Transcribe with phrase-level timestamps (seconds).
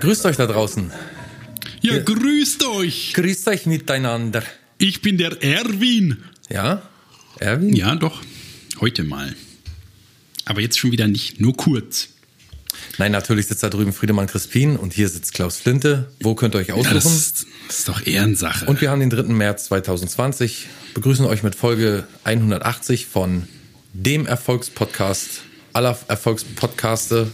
[0.00, 0.90] Ja, grüßt euch da draußen.
[1.82, 3.12] Ja, grüßt euch.
[3.12, 4.42] Grüßt euch miteinander.
[4.78, 6.24] Ich bin der Erwin.
[6.48, 6.80] Ja?
[7.38, 7.74] Erwin?
[7.76, 8.22] Ja, doch.
[8.80, 9.36] Heute mal.
[10.46, 12.08] Aber jetzt schon wieder nicht, nur kurz.
[12.96, 16.10] Nein, natürlich sitzt da drüben Friedemann Crispin und hier sitzt Klaus Flinte.
[16.22, 16.88] Wo könnt ihr euch aussuchen?
[16.88, 18.64] Ja, das, das ist doch Ehrensache.
[18.64, 19.24] Und wir haben den 3.
[19.24, 20.66] März 2020.
[20.94, 23.46] Begrüßen euch mit Folge 180 von
[23.92, 25.42] dem Erfolgspodcast
[25.74, 27.30] aller Erfolgspodcaste.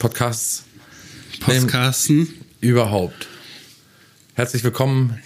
[0.00, 0.65] Podcasts.
[1.46, 2.28] Podcasten.
[2.60, 3.28] Überhaupt.
[4.34, 5.18] Herzlich willkommen.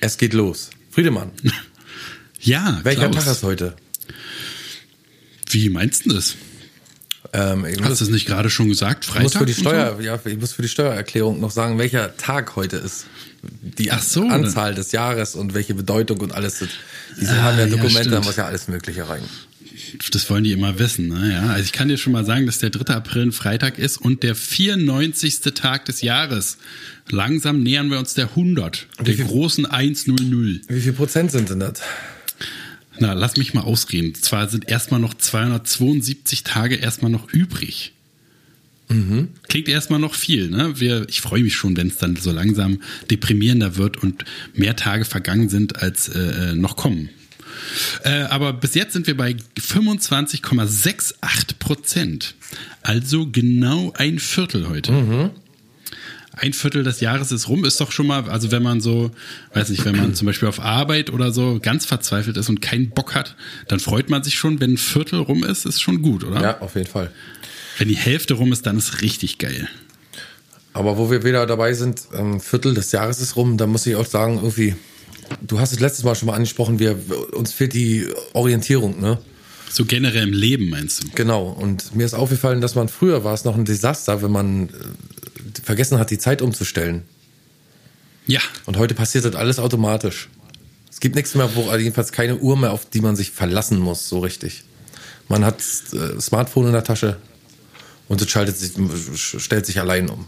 [0.00, 0.70] Es geht los.
[0.90, 1.30] Friedemann.
[2.44, 3.24] Ja, Welcher Klaus.
[3.24, 3.76] Tag ist heute?
[5.48, 6.34] Wie meinst du das?
[7.32, 9.04] Ähm, Hast muss, du es nicht gerade schon gesagt?
[9.04, 9.22] ich Freitag?
[9.22, 9.60] muss für die so?
[9.60, 13.06] Steuer, ja, ich muss für die Steuererklärung noch sagen, welcher Tag heute ist.
[13.78, 16.64] Die so, Anzahl des Jahres und welche Bedeutung und alles.
[17.20, 18.24] Diese Ah, haben ja ja, Dokumente, da stimmt.
[18.24, 19.22] muss ja alles Mögliche rein.
[20.10, 21.08] Das wollen die immer wissen.
[21.08, 21.32] Ne?
[21.32, 22.94] Ja, also ich kann dir schon mal sagen, dass der 3.
[22.94, 25.40] April ein Freitag ist und der 94.
[25.54, 26.58] Tag des Jahres.
[27.10, 30.68] Langsam nähern wir uns der 100, der viel- großen 100.
[30.68, 31.80] Wie viel Prozent sind denn das?
[32.98, 34.14] Na, lass mich mal ausreden.
[34.14, 37.92] Zwar sind erstmal noch 272 Tage erstmal noch übrig.
[39.48, 40.78] Klingt erstmal noch viel, ne?
[40.78, 45.06] Wir, ich freue mich schon, wenn es dann so langsam deprimierender wird und mehr Tage
[45.06, 47.08] vergangen sind, als äh, äh, noch kommen.
[48.04, 51.14] Äh, aber bis jetzt sind wir bei 25,68
[51.58, 52.34] Prozent.
[52.82, 55.30] Also genau ein Viertel heute.
[56.34, 59.10] Ein Viertel des Jahres ist rum, ist doch schon mal, also wenn man so,
[59.52, 62.90] weiß nicht, wenn man zum Beispiel auf Arbeit oder so ganz verzweifelt ist und keinen
[62.90, 63.36] Bock hat,
[63.68, 66.40] dann freut man sich schon, wenn ein Viertel rum ist, ist schon gut, oder?
[66.40, 67.10] Ja, auf jeden Fall.
[67.78, 69.68] Wenn die Hälfte rum ist, dann ist richtig geil.
[70.72, 73.94] Aber wo wir wieder dabei sind, ähm, Viertel des Jahres ist rum, da muss ich
[73.96, 74.74] auch sagen, irgendwie,
[75.40, 76.98] du hast es letztes Mal schon mal angesprochen, wir,
[77.32, 79.18] uns fehlt die Orientierung, ne?
[79.70, 81.08] So generell im Leben meinst du?
[81.14, 81.46] Genau.
[81.46, 84.72] Und mir ist aufgefallen, dass man früher war es noch ein Desaster, wenn man äh,
[85.62, 87.02] vergessen hat, die Zeit umzustellen.
[88.26, 90.28] Ja, Und heute passiert das alles automatisch.
[90.90, 93.78] Es gibt nichts mehr, wo also jedenfalls keine Uhr mehr, auf die man sich verlassen
[93.78, 94.64] muss, so richtig.
[95.28, 95.60] Man hat
[95.92, 97.16] äh, Smartphone in der Tasche
[98.08, 98.72] und es schaltet sich,
[99.16, 100.26] stellt sich allein um.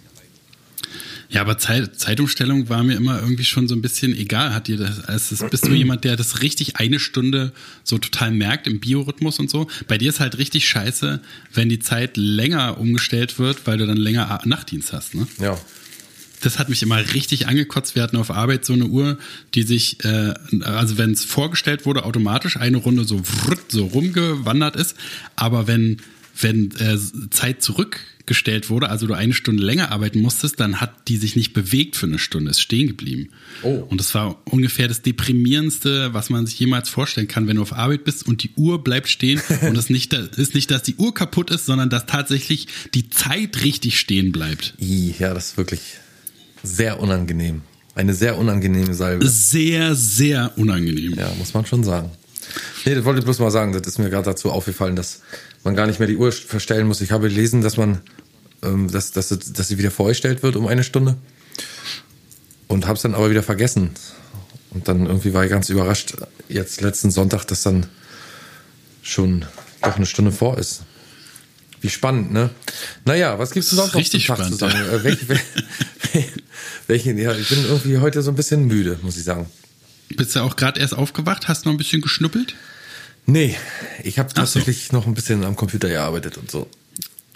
[1.35, 4.55] Ja, aber Zeit, Zeitumstellung war mir immer irgendwie schon so ein bisschen egal.
[4.55, 7.53] Hat dir das, als das, bist du jemand, der das richtig eine Stunde
[7.83, 9.67] so total merkt im Biorhythmus und so?
[9.89, 11.21] Bei dir ist halt richtig scheiße,
[11.53, 15.27] wenn die Zeit länger umgestellt wird, weil du dann länger Nachtdienst hast, ne?
[15.41, 15.59] Ja.
[16.41, 17.97] Das hat mich immer richtig angekotzt.
[17.97, 19.19] Wir hatten auf Arbeit so eine Uhr,
[19.55, 24.77] die sich, äh, also wenn es vorgestellt wurde, automatisch eine Runde so wrrt, so rumgewandert
[24.77, 24.95] ist.
[25.35, 25.97] Aber wenn,
[26.41, 26.99] wenn äh,
[27.31, 31.53] Zeit zurückgestellt wurde, also du eine Stunde länger arbeiten musstest, dann hat die sich nicht
[31.53, 33.31] bewegt für eine Stunde, ist stehen geblieben.
[33.63, 33.87] Oh.
[33.89, 37.73] Und das war ungefähr das deprimierendste, was man sich jemals vorstellen kann, wenn du auf
[37.73, 41.15] Arbeit bist und die Uhr bleibt stehen und es nicht, ist nicht, dass die Uhr
[41.15, 44.75] kaputt ist, sondern dass tatsächlich die Zeit richtig stehen bleibt.
[44.79, 45.81] Ja, das ist wirklich
[46.63, 47.63] sehr unangenehm.
[47.95, 49.29] Eine sehr unangenehme Salbe.
[49.29, 51.15] Sehr, sehr unangenehm.
[51.15, 52.11] Ja, muss man schon sagen.
[52.85, 53.73] Nee, das wollte ich bloß mal sagen.
[53.73, 55.23] Das ist mir gerade dazu aufgefallen, dass
[55.65, 57.01] man gar nicht mehr die Uhr verstellen muss.
[57.01, 58.01] Ich habe gelesen, dass man,
[58.63, 61.17] ähm, dass, dass, sie- dass sie wieder vorgestellt wird um eine Stunde.
[62.69, 63.91] Und habe es dann aber wieder vergessen.
[64.71, 66.15] Und dann irgendwie war ich ganz überrascht,
[66.49, 67.87] jetzt letzten Sonntag, dass dann
[69.03, 69.45] schon
[69.83, 70.83] doch eine Stunde vor ist.
[71.81, 72.51] Wie spannend, ne?
[73.05, 74.91] Naja, was gibt's denn sonst noch Richtig zum Tag zu spannend, sagen?
[75.01, 75.45] Äh, welche, welche,
[76.87, 79.47] welche, ja, ich bin irgendwie heute so ein bisschen müde, muss ich sagen.
[80.17, 81.47] Bist du auch gerade erst aufgewacht?
[81.49, 82.55] Hast noch ein bisschen geschnuppelt?
[83.27, 83.57] Nee,
[84.03, 84.41] ich habe Ach so.
[84.61, 86.69] tatsächlich noch ein bisschen am Computer gearbeitet und so.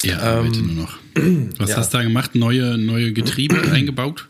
[0.03, 0.99] Ja, arbeite nur noch.
[1.59, 1.77] Was ja.
[1.79, 2.35] hast du da gemacht?
[2.35, 4.29] Neue, neue Getriebe eingebaut?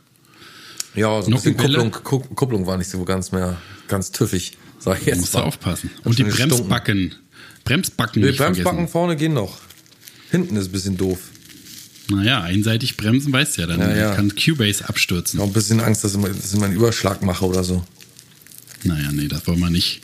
[0.94, 1.78] Ja, so ein Noch bisschen Welle?
[1.90, 3.56] Kupplung, Ku- Kupplung war nicht so ganz mehr
[3.88, 5.44] ganz tüffig, sag ich jetzt musst du mal.
[5.44, 5.90] aufpassen.
[5.98, 6.56] Hab Und die schon gestunken.
[6.56, 7.14] Bremsbacken.
[7.64, 8.88] Bremsbacken Die Bremsbacken vergessen.
[8.88, 9.58] vorne gehen noch.
[10.30, 11.18] Hinten ist ein bisschen doof.
[12.10, 14.14] Naja, einseitig bremsen weißt du ja, dann Ja, ja.
[14.14, 15.38] kann Cubase abstürzen.
[15.38, 17.84] Ich habe ein bisschen Angst, dass ich, dass ich mal einen Überschlag mache oder so.
[18.84, 20.00] Naja, nee, das wollen wir nicht.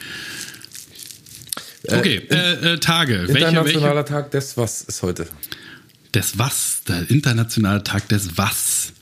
[1.86, 3.28] Okay, äh, äh, Tage.
[3.28, 4.08] Welche, Internationaler welche?
[4.08, 5.26] Tag des Was ist heute.
[6.14, 8.92] Des Was, der internationale Tag des Was.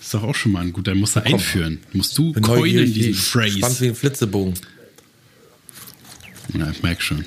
[0.00, 1.80] Ist doch auch schon mal ein guter, musst du einführen.
[1.92, 3.58] Musst du coinen, diesen Phrase.
[3.58, 4.54] Spannend wie ein Flitzebogen.
[6.54, 7.24] Ja, ich merk schon.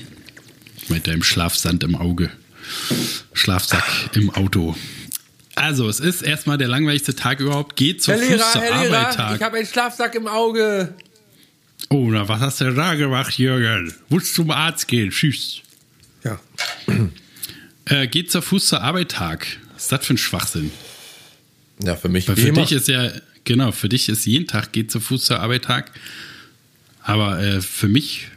[0.88, 2.32] Mit deinem Schlafsand im Auge.
[3.34, 3.84] Schlafsack
[4.14, 4.76] im Auto.
[5.56, 7.76] Also, es ist erstmal der langweiligste Tag überhaupt.
[7.76, 9.42] Geht zu Fuß zur Arbeit Tag.
[9.42, 10.96] habe einen Schlafsack im Auge.
[11.90, 13.94] Oh, na, was hast du da gemacht, Jürgen?
[14.10, 15.10] Musst zum Arzt gehen.
[15.12, 15.62] Tschüss.
[16.24, 16.40] Ja.
[17.86, 19.48] Äh, geht zur Fuß zur Arbeit Tag.
[19.74, 20.72] Was ist das für ein Schwachsinn?
[21.84, 22.62] Ja, für mich Weil für immer.
[22.62, 23.12] dich ist ja,
[23.44, 25.92] genau, für dich ist jeden Tag geht zu Fuß zur Arbeit Tag.
[27.02, 28.28] Aber äh, für mich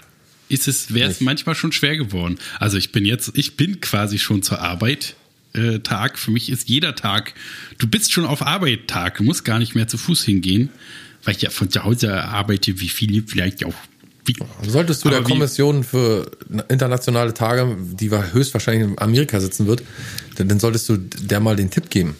[0.48, 2.38] ist es, wäre es manchmal schon schwer geworden.
[2.58, 5.14] Also ich bin jetzt, ich bin quasi schon zur Arbeit
[5.52, 6.18] äh, Tag.
[6.18, 7.34] Für mich ist jeder Tag,
[7.78, 10.70] du bist schon auf Arbeit Tag, du musst gar nicht mehr zu Fuß hingehen,
[11.24, 13.74] weil ich ja von zu Hause arbeite, wie viele vielleicht auch.
[14.26, 14.34] Wie,
[14.66, 16.30] Solltest du der Aber wie- Kommission für
[16.68, 19.82] internationale Tage, die höchstwahrscheinlich in Amerika sitzen wird,
[20.36, 22.16] dann, dann solltest du der mal den Tipp geben.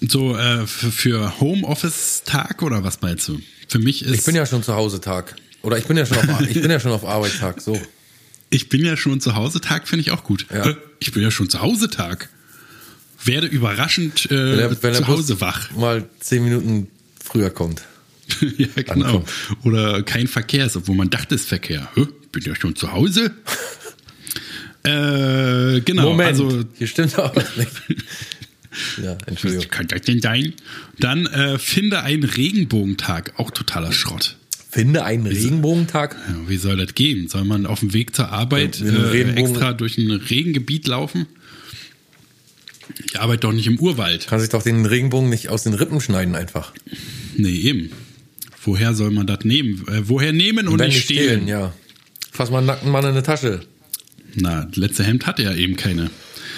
[0.00, 3.40] so äh, für, für Homeoffice-Tag oder was meinst du?
[3.68, 5.34] Für mich ist Ich bin ja schon zu Hause Tag.
[5.62, 7.60] Oder ich bin ja schon auf, ich bin ja schon auf Arbeit Tag.
[7.60, 7.80] So.
[8.50, 10.46] Ich bin ja schon zu Hause Tag, finde ich auch gut.
[10.52, 10.66] Ja.
[10.70, 12.28] Äh, Ich bin ja schon zu Hause Tag.
[13.24, 15.70] Werde überraschend äh, Wenn der, wenn zu Hause wach.
[15.72, 16.88] mal zehn Minuten
[17.22, 17.82] früher kommt.
[18.58, 18.92] ja, genau.
[19.06, 19.28] Ankommt.
[19.64, 21.88] Oder kein Verkehr ist, obwohl man dachte, es ist Verkehr.
[21.94, 22.06] Hä?
[22.32, 23.32] Bin ja schon zu Hause?
[24.82, 26.10] äh, genau.
[26.10, 27.70] Moment, Also, hier stimmt auch was nicht.
[29.02, 29.68] Ja, Entschuldigung.
[29.70, 30.52] kann das denn sein?
[30.98, 33.32] Dann äh, finde einen Regenbogentag.
[33.38, 34.36] Auch totaler Schrott.
[34.68, 36.14] Finde einen Regenbogentag.
[36.28, 37.28] Ja, wie soll das gehen?
[37.28, 41.24] Soll man auf dem Weg zur Arbeit äh, extra durch ein Regengebiet laufen?
[43.16, 44.26] Ich arbeite doch nicht im Urwald.
[44.26, 46.74] Kann sich doch den Regenbogen nicht aus den Rippen schneiden einfach.
[47.34, 47.90] Nee, eben.
[48.62, 49.86] Woher soll man das nehmen?
[49.88, 51.48] Äh, woher nehmen und Wenn nicht stehlen?
[51.48, 51.72] ja.
[52.30, 53.60] Fass mal einen nackten Mann in eine Tasche.
[54.34, 56.10] Na, das letzte Hemd hat er eben keine.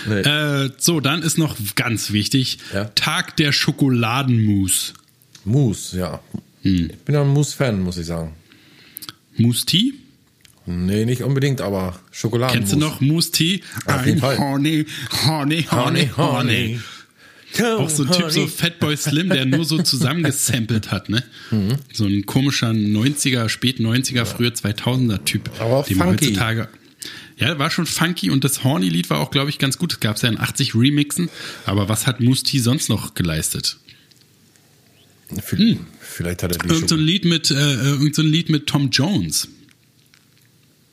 [0.08, 0.20] Nee.
[0.22, 2.86] Äh, so, dann ist noch ganz wichtig: Ja.
[2.96, 4.94] Tag der Schokoladenmousse.
[5.44, 6.20] Mousse, ja.
[6.62, 6.90] Hm.
[6.90, 8.34] Ich bin ja ein Mousse-Fan, muss ich sagen.
[9.36, 9.94] Mousse Tea?
[10.70, 12.54] Nee, nicht unbedingt, aber Schokoladen.
[12.58, 13.62] Kennst du noch Mousse Tea?
[13.86, 14.38] Auf Fall.
[14.38, 14.84] Honey,
[15.26, 16.80] honey, honey, honey.
[17.78, 21.24] Auch so ein Typ, so Fatboy Slim, der nur so zusammengesampelt hat, ne?
[21.50, 21.76] Mhm.
[21.90, 25.50] So ein komischer 90er, spät 90er, früher 2000er Typ.
[25.58, 26.26] Aber auch den man funky.
[26.26, 26.68] heutzutage.
[27.38, 29.94] Ja, war schon funky und das Horny-Lied war auch, glaube ich, ganz gut.
[29.94, 31.30] Es gab ja in 80 Remixen.
[31.64, 33.78] Aber was hat Mousse T sonst noch geleistet?
[35.42, 35.56] V-
[36.00, 38.66] Vielleicht hat er die Irgend so ein Lied mit, äh, irgend so ein Lied mit
[38.66, 39.48] Tom Jones.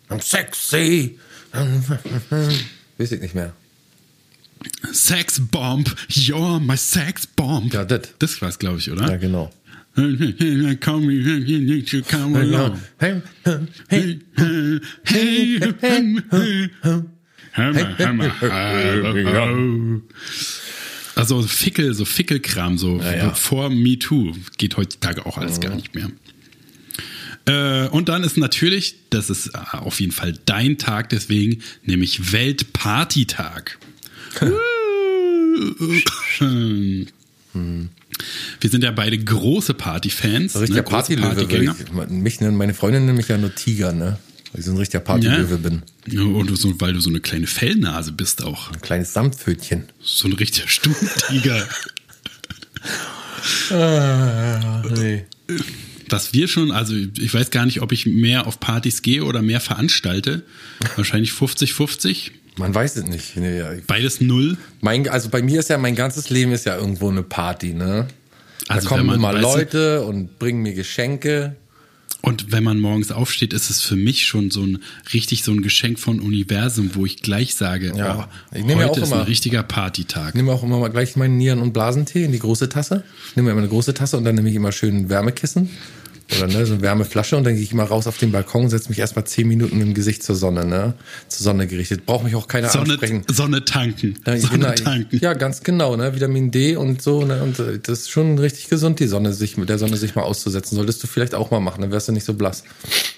[0.10, 1.18] I'm sexy.
[2.98, 3.54] Weiß ich nicht mehr.
[4.92, 7.74] Sex Bomb, you're my Sex Bomb.
[7.74, 8.02] Ja, das.
[8.19, 9.10] Das war's, glaube ich, oder?
[9.10, 9.52] Ja, genau.
[9.96, 12.81] Come, need to come along.
[13.00, 13.22] Hey,
[13.88, 14.19] hey,
[15.06, 15.60] Hey,
[17.54, 18.31] Hammer, Hammer.
[21.16, 23.34] Also Fickel, so Fickelkram, so Ja, ja.
[23.34, 26.10] vor MeToo geht heutzutage auch alles gar nicht mehr.
[27.45, 32.31] Äh, und dann ist natürlich, das ist äh, auf jeden Fall dein Tag, deswegen, nämlich
[32.31, 33.77] Weltpartytag.
[38.59, 40.53] Wir sind ja beide große Partyfans.
[40.53, 42.07] So richtiger ne, Partylöwe.
[42.09, 44.18] Mich meine Freundin nennt mich ja nur Tiger, ne?
[44.52, 45.83] Weil ich so ein richtiger Partylöwe bin.
[46.07, 48.71] Ja, und so, weil du so eine kleine Fellnase bist auch.
[48.71, 49.83] Ein kleines Samtpfötchen.
[50.02, 51.68] So ein richtiger Stummtiger.
[54.95, 55.25] nee.
[56.09, 59.42] Dass wir schon, also ich weiß gar nicht, ob ich mehr auf Partys gehe oder
[59.42, 60.44] mehr veranstalte.
[60.95, 62.31] Wahrscheinlich 50-50.
[62.57, 63.35] Man weiß es nicht.
[63.35, 63.71] Nee, ja.
[63.85, 64.57] Beides null.
[64.81, 68.07] mein, also bei mir ist ja, mein ganzes Leben ist ja irgendwo eine Party, ne?
[68.68, 71.56] Da Also kommen wenn man- immer Leute und bringen mir Geschenke.
[72.25, 74.79] Und wenn man morgens aufsteht, ist es für mich schon so ein
[75.13, 78.27] richtig so ein Geschenk von Universum, wo ich gleich sage, Ja.
[78.51, 80.29] oh, Ich ja heute auch ist ein immer- richtiger Partytag.
[80.29, 83.03] Ich nehme auch immer mal gleich meinen Nieren- und Blasentee in die große Tasse.
[83.29, 85.69] Ich nehme immer eine große Tasse und dann nehme ich immer schön Wärmekissen.
[86.37, 88.89] Oder ne, so eine Wärmeflasche und dann gehe ich mal raus auf den Balkon, setze
[88.89, 90.95] mich erstmal zehn Minuten dem Gesicht zur Sonne, ne?
[91.27, 92.05] Zur Sonne gerichtet.
[92.07, 93.23] Braucht mich auch keiner Sonne, ansprechen.
[93.31, 94.15] Sonne tanken.
[94.25, 95.19] Ja, Sonne genau, tanken.
[95.21, 96.15] ja, ganz genau, ne?
[96.15, 97.44] Vitamin D und so, ne?
[97.44, 100.23] Und äh, das ist schon richtig gesund, die Sonne sich mit der Sonne sich mal
[100.23, 100.75] auszusetzen.
[100.75, 102.63] Solltest du vielleicht auch mal machen, dann wärst du nicht so blass.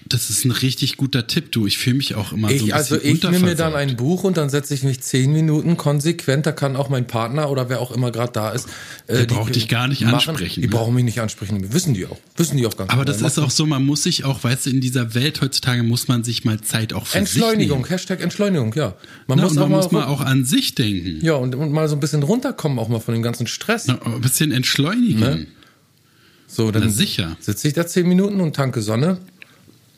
[0.06, 1.66] Das ist ein richtig guter Tipp, du.
[1.66, 4.26] Ich fühle mich auch immer so ein Ich, also ich nehme mir dann ein Buch
[4.26, 7.80] und dann setze ich mich zehn Minuten konsequent, da kann auch mein Partner oder wer
[7.80, 8.68] auch immer gerade da ist.
[9.08, 10.76] Äh, Der braucht dich gar nicht ansprechen, Die ne?
[10.76, 12.18] brauchen mich nicht ansprechen, wissen die auch.
[12.36, 14.70] Wissen die auch ganz Aber das ist auch so, man muss sich auch, weißt du,
[14.72, 17.88] in dieser Welt heutzutage muss man sich mal Zeit auch für Entschleunigung.
[17.88, 18.96] Hashtag Entschleunigung, ja.
[19.28, 21.24] Man Na, muss und auch man mal, muss mal auch an sich denken.
[21.24, 23.86] ja, und, und mal so ein bisschen runterkommen, auch mal von dem ganzen Stress.
[23.88, 25.20] Na, ein bisschen entschleunigen.
[25.20, 25.48] Ne?
[26.48, 27.38] So, dann Na, sicher.
[27.40, 29.20] sitze ich da zehn Minuten und tanke Sonne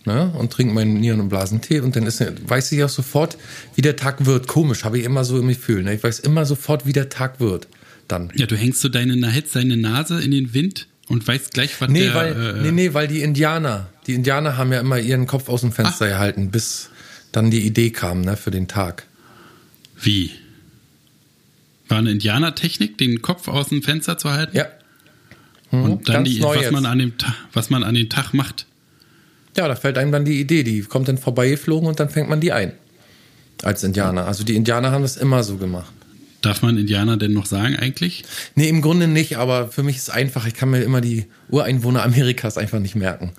[0.05, 3.37] ne, und trinke meinen Nieren- und Blasentee und dann ist, weiß ich auch sofort,
[3.75, 4.47] wie der Tag wird.
[4.47, 5.83] Komisch, habe ich immer so im Gefühl.
[5.83, 5.95] Ne?
[5.95, 7.67] Ich weiß immer sofort, wie der Tag wird.
[8.07, 8.31] Dann.
[8.35, 12.05] Ja, du hängst so deine, deine Nase in den Wind und weißt gleich, was Nee,
[12.05, 12.15] der...
[12.15, 15.61] weil, äh, nee, nee, weil die Indianer, die Indianer haben ja immer ihren Kopf aus
[15.61, 16.89] dem Fenster gehalten, bis
[17.31, 19.05] dann die Idee kam, ne, für den Tag.
[20.01, 20.31] Wie?
[21.87, 24.55] War eine Indianertechnik, den Kopf aus dem Fenster zu halten?
[24.55, 24.67] Ja.
[25.71, 27.13] Mhm, Und dann die, was man, an dem,
[27.53, 28.65] was man an den Tag macht.
[29.57, 32.39] Ja, da fällt einem dann die Idee, die kommt dann vorbeigeflogen und dann fängt man
[32.39, 32.73] die ein.
[33.63, 34.25] Als Indianer.
[34.25, 35.91] Also die Indianer haben das immer so gemacht.
[36.41, 38.23] Darf man Indianer denn noch sagen eigentlich?
[38.55, 41.25] Nee, im Grunde nicht, aber für mich ist es einfach, ich kann mir immer die
[41.49, 43.33] Ureinwohner Amerikas einfach nicht merken.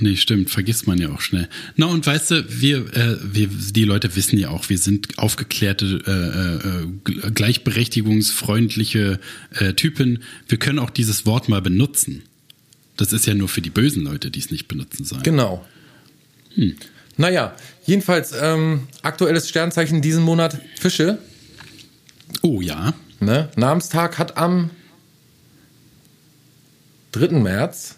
[0.00, 1.48] Nee, stimmt, vergisst man ja auch schnell.
[1.76, 6.86] Na und weißt du, wir, äh, wir die Leute wissen ja auch, wir sind aufgeklärte,
[7.04, 9.18] äh, äh, gleichberechtigungsfreundliche
[9.54, 10.22] äh, Typen.
[10.46, 12.22] Wir können auch dieses Wort mal benutzen.
[12.96, 15.24] Das ist ja nur für die bösen Leute, die es nicht benutzen sollen.
[15.24, 15.66] Genau.
[16.54, 16.76] Hm.
[17.16, 21.18] Naja, jedenfalls ähm, aktuelles Sternzeichen diesen Monat Fische.
[22.42, 22.94] Oh ja.
[23.20, 23.48] Ne?
[23.56, 24.70] Namenstag hat am
[27.12, 27.28] 3.
[27.38, 27.96] März.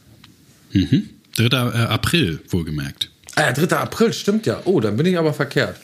[0.72, 1.10] Mhm.
[1.36, 1.44] 3.
[1.46, 3.10] Äh, April, wohlgemerkt.
[3.34, 3.76] Ah, 3.
[3.76, 4.62] April, stimmt ja.
[4.64, 5.80] Oh, dann bin ich aber verkehrt.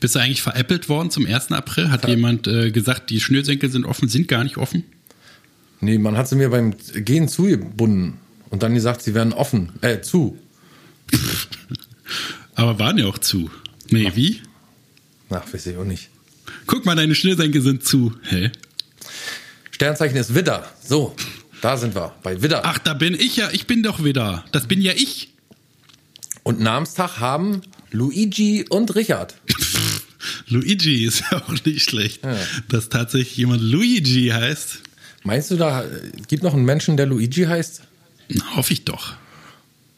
[0.00, 1.52] Bist du eigentlich veräppelt worden zum 1.
[1.52, 1.90] April?
[1.90, 2.10] Hat ja.
[2.10, 4.84] jemand äh, gesagt, die Schnürsenkel sind offen, sind gar nicht offen?
[5.80, 8.18] Nee, man hat sie mir beim Gehen zugebunden
[8.50, 9.70] und dann gesagt, sie werden offen.
[9.80, 10.38] Äh, zu.
[12.54, 13.50] aber waren ja auch zu.
[13.90, 14.16] Nee, Ach.
[14.16, 14.40] wie?
[15.30, 16.10] Ach, weiß ich auch nicht.
[16.66, 18.12] Guck mal, deine Schnürsenkel sind zu.
[18.22, 18.50] Hä?
[19.70, 20.70] Sternzeichen ist Widder.
[20.84, 21.14] So.
[21.60, 22.62] Da sind wir, bei Widder.
[22.64, 24.44] Ach, da bin ich ja, ich bin doch Widder.
[24.50, 25.28] Das bin ja ich.
[26.42, 29.36] Und Namenstag haben Luigi und Richard.
[30.48, 32.24] Luigi ist ja auch nicht schlecht.
[32.24, 32.36] Ja.
[32.68, 34.78] Dass tatsächlich jemand Luigi heißt.
[35.22, 35.84] Meinst du, da
[36.26, 37.82] gibt noch einen Menschen, der Luigi heißt?
[38.28, 39.14] Na, hoffe ich doch.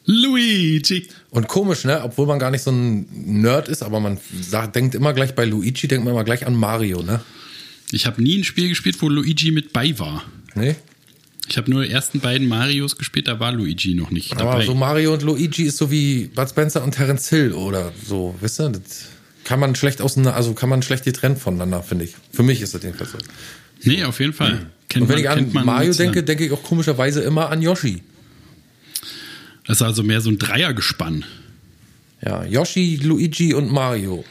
[0.06, 1.08] Luigi.
[1.30, 2.02] Und komisch, ne?
[2.02, 5.44] Obwohl man gar nicht so ein Nerd ist, aber man sagt, denkt immer gleich bei
[5.44, 7.20] Luigi, denkt man immer gleich an Mario, ne?
[7.90, 10.24] Ich habe nie ein Spiel gespielt, wo Luigi mit bei war.
[10.54, 10.76] Nee?
[11.48, 14.42] Ich habe nur die ersten beiden Marios gespielt, da war Luigi noch nicht dabei.
[14.42, 18.34] Aber so Mario und Luigi ist so wie Bud Spencer und Terence Hill oder so,
[18.40, 18.70] wisst ihr?
[18.70, 19.06] Das
[19.44, 22.14] kann man schlecht auseinander, also kann man schlecht getrennt voneinander, finde ich.
[22.32, 23.18] Für mich ist das jedenfalls so.
[23.82, 24.70] Nee, auf jeden Fall.
[24.88, 28.02] Kennt und wenn man, ich an Mario denke, denke ich auch komischerweise immer an Yoshi.
[29.66, 31.24] Das ist also mehr so ein Dreiergespann.
[32.24, 34.24] Ja, Yoshi, Luigi und Mario.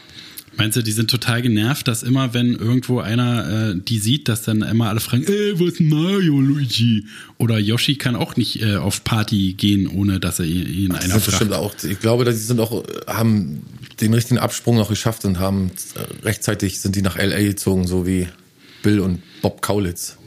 [0.55, 4.43] Meinst du, die sind total genervt, dass immer, wenn irgendwo einer äh, die sieht, dass
[4.43, 7.07] dann immer alle fragen, ey, wo ist Mario, Luigi?
[7.39, 11.19] Oder Yoshi kann auch nicht äh, auf Party gehen, ohne dass er ihn Ach, einer
[11.19, 11.37] fragt.
[11.37, 11.73] Stimmt auch.
[11.83, 13.63] Ich glaube, die sind auch, haben
[13.99, 17.41] den richtigen Absprung noch geschafft und haben äh, rechtzeitig sind die nach L.A.
[17.41, 18.27] gezogen, so wie
[18.83, 20.17] Bill und Bob Kaulitz.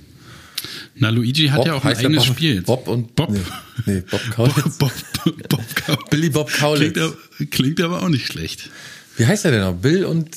[0.95, 2.63] Na, Luigi hat Bob, ja auch ein eigenes Bob, Spiel.
[2.63, 3.31] Bob und Bob.
[3.31, 3.41] Nee,
[3.87, 4.79] nee Bob Kaulitz.
[4.79, 4.93] Bob,
[5.25, 6.11] Bob, Bob Kaulitz.
[6.11, 6.95] Billy Bob Kaulitz.
[6.95, 8.71] Klingt, klingt aber auch nicht schlecht.
[9.17, 9.75] Wie heißt er denn noch?
[9.75, 10.37] Bill und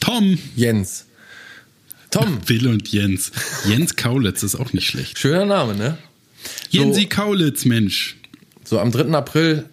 [0.00, 0.38] Tom.
[0.54, 1.06] Jens.
[2.10, 2.40] Tom.
[2.46, 3.32] Bill und Jens.
[3.66, 5.18] Jens Kaulitz ist auch nicht schlecht.
[5.18, 5.98] Schöner Name, ne?
[6.70, 8.16] Jensi so, Kaulitz, Mensch.
[8.64, 9.12] So, am 3.
[9.12, 9.68] April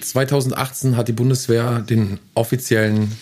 [0.00, 3.12] 2018 hat die Bundeswehr den offiziellen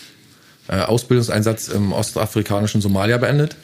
[0.67, 3.55] äh, Ausbildungseinsatz im ostafrikanischen Somalia beendet.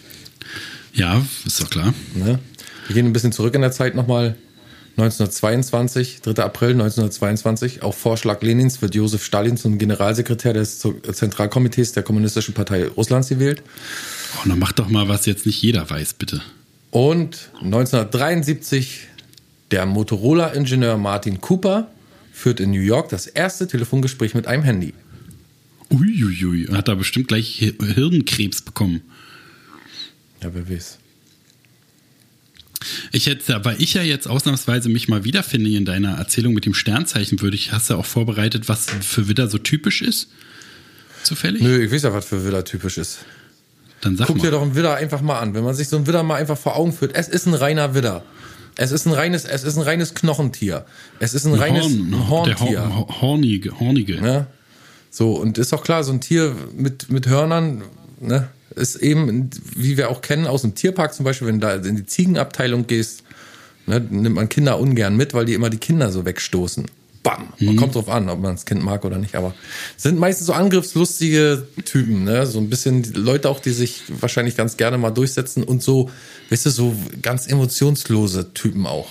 [0.93, 1.93] Ja, ist doch klar.
[2.15, 2.39] Ne?
[2.87, 4.35] Wir gehen ein bisschen zurück in der Zeit nochmal.
[4.95, 6.43] 1922, 3.
[6.43, 12.87] April 1922, auf Vorschlag Lenins wird Josef Stalin zum Generalsekretär des Zentralkomitees der Kommunistischen Partei
[12.87, 13.63] Russlands gewählt.
[14.35, 16.41] Oh, dann mach doch mal, was jetzt nicht jeder weiß, bitte.
[16.91, 19.07] Und 1973,
[19.71, 21.89] der Motorola-Ingenieur Martin Cooper
[22.31, 24.93] führt in New York das erste Telefongespräch mit einem Handy.
[25.89, 29.01] Uiuiui, hat da bestimmt gleich Hirnkrebs bekommen.
[30.43, 30.99] Ja, wer weiß.
[33.13, 36.73] Ich hätte, weil ich ja jetzt ausnahmsweise mich mal wiederfinde in deiner Erzählung mit dem
[36.73, 40.29] Sternzeichen, würde ich, hast du auch vorbereitet, was für Widder so typisch ist?
[41.23, 41.61] Zufällig?
[41.61, 43.19] Nö, ich weiß ja, was für Widder typisch ist.
[44.01, 44.43] Dann sag Guck mal.
[44.43, 45.53] dir doch einen Widder einfach mal an.
[45.53, 47.95] Wenn man sich so einen Widder mal einfach vor Augen führt, es ist ein reiner
[47.95, 48.25] Widder.
[48.75, 50.85] Es ist ein reines, es ist ein reines Knochentier.
[51.19, 52.79] Es ist ein, ein reines Horn, Horntier.
[52.81, 54.19] Der Hor Hornige, Hornige.
[54.19, 54.47] Ne?
[55.09, 57.83] So, und ist doch klar, so ein Tier mit, mit Hörnern,
[58.19, 58.49] ne?
[58.75, 61.95] Ist eben, wie wir auch kennen aus dem Tierpark zum Beispiel, wenn du da in
[61.95, 63.23] die Ziegenabteilung gehst,
[63.85, 66.85] ne, nimmt man Kinder ungern mit, weil die immer die Kinder so wegstoßen.
[67.23, 67.53] Bam!
[67.59, 67.77] Man mhm.
[67.77, 69.55] kommt drauf an, ob man das Kind mag oder nicht, aber
[69.95, 72.45] sind meistens so angriffslustige Typen, ne?
[72.45, 76.11] So ein bisschen Leute auch, die sich wahrscheinlich ganz gerne mal durchsetzen und so,
[76.49, 79.07] weißt du, so ganz emotionslose Typen auch.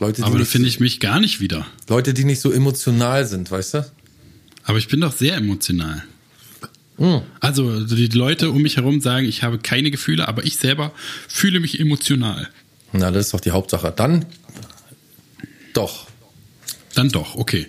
[0.00, 1.64] Leute, die aber da finde ich mich gar nicht wieder.
[1.88, 3.86] Leute, die nicht so emotional sind, weißt du?
[4.64, 6.02] Aber ich bin doch sehr emotional.
[7.02, 7.22] Mhm.
[7.40, 10.92] Also die Leute um mich herum sagen, ich habe keine Gefühle, aber ich selber
[11.26, 12.48] fühle mich emotional.
[12.92, 13.92] Na, das ist doch die Hauptsache.
[13.94, 14.24] Dann
[15.74, 16.06] doch.
[16.94, 17.66] Dann doch, okay.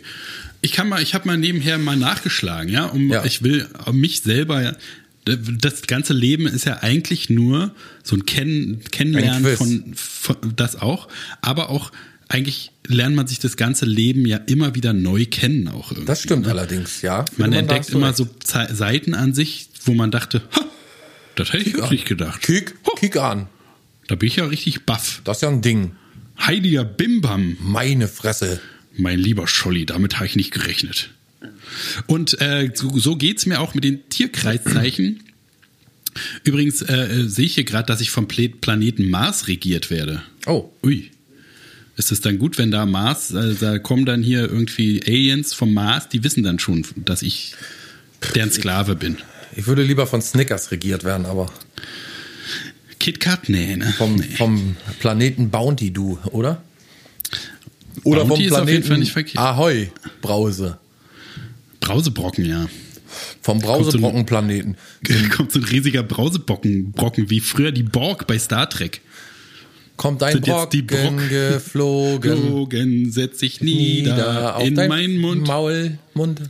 [0.62, 3.26] Ich kann mal, ich habe mal nebenher mal nachgeschlagen, ja, um ja.
[3.26, 4.76] ich will mich selber
[5.26, 7.74] das ganze Leben ist ja eigentlich nur
[8.04, 11.08] so ein Kennen, Kennenlernen von, von, das auch,
[11.42, 11.94] aber auch
[12.28, 16.08] eigentlich lernt man sich das ganze Leben ja immer wieder neu kennen auch irgendwie.
[16.08, 16.52] Das stimmt ne?
[16.52, 17.26] allerdings, ja.
[17.38, 18.18] Man, man entdeckt immer recht.
[18.18, 18.28] so
[18.74, 20.66] Seiten an sich, wo man dachte, ha,
[21.36, 22.42] das hätte ich wirklich nicht gedacht.
[22.42, 23.48] Kick, kick an.
[24.08, 25.22] Da bin ich ja richtig baff.
[25.24, 25.96] Das ist ja ein Ding.
[26.40, 27.58] Heiliger Bimbam.
[27.62, 28.62] Meine Fresse.
[28.96, 31.10] Mein lieber Scholli, damit habe ich nicht gerechnet.
[32.06, 35.22] Und äh, so, so es mir auch mit den Tierkreiszeichen.
[36.44, 40.22] Übrigens äh, sehe ich hier gerade, dass ich vom Planeten Mars regiert werde.
[40.46, 40.70] Oh.
[40.84, 41.10] Ui.
[41.96, 45.74] Ist es dann gut, wenn da Mars, also da kommen dann hier irgendwie Aliens vom
[45.74, 47.54] Mars, die wissen dann schon, dass ich
[48.34, 49.18] deren Sklave bin.
[49.56, 51.52] Ich würde lieber von Snickers regiert werden, aber
[53.00, 53.50] KitKat?
[53.50, 53.94] Nee, ne?
[53.98, 54.24] vom, nee.
[54.36, 56.64] vom Planeten Bounty du, oder?
[58.04, 59.38] Oder Bounty vom ist auf jeden Planeten Fall nicht verkehrt.
[59.38, 60.80] Ahoi Brause.
[61.80, 62.68] Brausebrocken, ja.
[63.42, 64.78] Vom Brausebrockenplaneten.
[65.36, 69.02] Kommt so ein riesiger Brausebrocken, Brocken, wie früher die Borg bei Star Trek.
[69.98, 75.48] Kommt ein Brocken Brock- geflogen Logan, setz dich nieder, auf in meinen Mund.
[75.48, 76.42] Maul, Mund.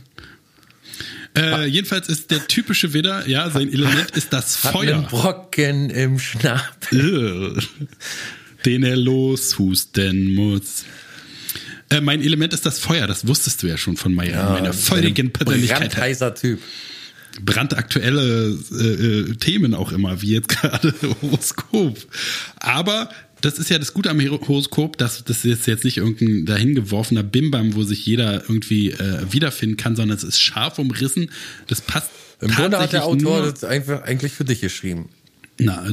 [1.36, 4.94] Äh, jedenfalls ist der typische Widder, ja, sein Element ist das Hat Feuer.
[4.98, 7.58] einen Brocken im Schnabel.
[8.64, 10.84] Den er loshusten muss.
[11.90, 15.32] Äh, mein Element ist das Feuer, das wusstest du ja schon von meiner, meiner feurigen
[15.32, 15.90] Persönlichkeit.
[15.90, 16.60] Brandheißer Typ.
[17.44, 18.84] brandaktuelle äh,
[19.30, 21.98] äh, Themen auch immer, wie jetzt gerade Horoskop.
[22.56, 23.10] Aber
[23.40, 27.74] das ist ja das Gute am Horoskop, dass das ist jetzt nicht irgendein dahingeworfener Bimbam,
[27.74, 31.30] wo sich jeder irgendwie äh, wiederfinden kann, sondern es ist scharf umrissen.
[31.66, 32.10] Das passt
[32.40, 35.08] Im Grunde hat der Autor das einfach eigentlich für dich geschrieben.
[35.58, 35.86] Na,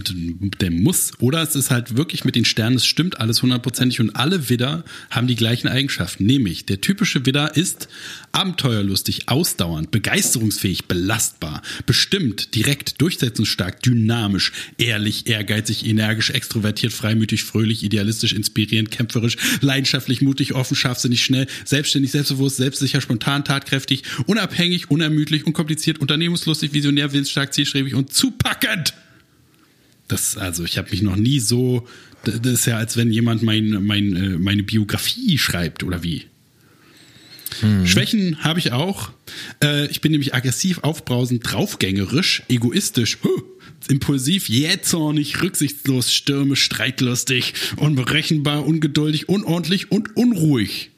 [0.59, 1.11] der muss.
[1.19, 4.83] Oder es ist halt wirklich mit den Sternen, es stimmt alles hundertprozentig und alle Widder
[5.11, 6.25] haben die gleichen Eigenschaften.
[6.25, 7.87] Nämlich, der typische Widder ist
[8.31, 18.33] abenteuerlustig, ausdauernd, begeisterungsfähig, belastbar, bestimmt, direkt, durchsetzungsstark, dynamisch, ehrlich, ehrgeizig, energisch, extrovertiert, freimütig, fröhlich, idealistisch,
[18.33, 25.99] inspirierend, kämpferisch, leidenschaftlich, mutig, offen, scharfsinnig, schnell, selbstständig, selbstbewusst, selbstsicher, spontan, tatkräftig, unabhängig, unermüdlich, unkompliziert,
[25.99, 28.95] unternehmungslustig, visionär, willensstark, zielstrebig und zupackend.
[30.11, 31.87] Das, also ich habe mich noch nie so.
[32.23, 36.25] Das ist ja, als wenn jemand mein, mein, äh, meine Biografie schreibt, oder wie?
[37.85, 39.11] Schwächen habe ich auch.
[39.63, 43.17] Äh, ich bin nämlich aggressiv, aufbrausend, draufgängerisch, egoistisch,
[43.89, 50.91] impulsiv, jähzornig, rücksichtslos, stürmisch, streitlustig, unberechenbar, ungeduldig, unordentlich und unruhig.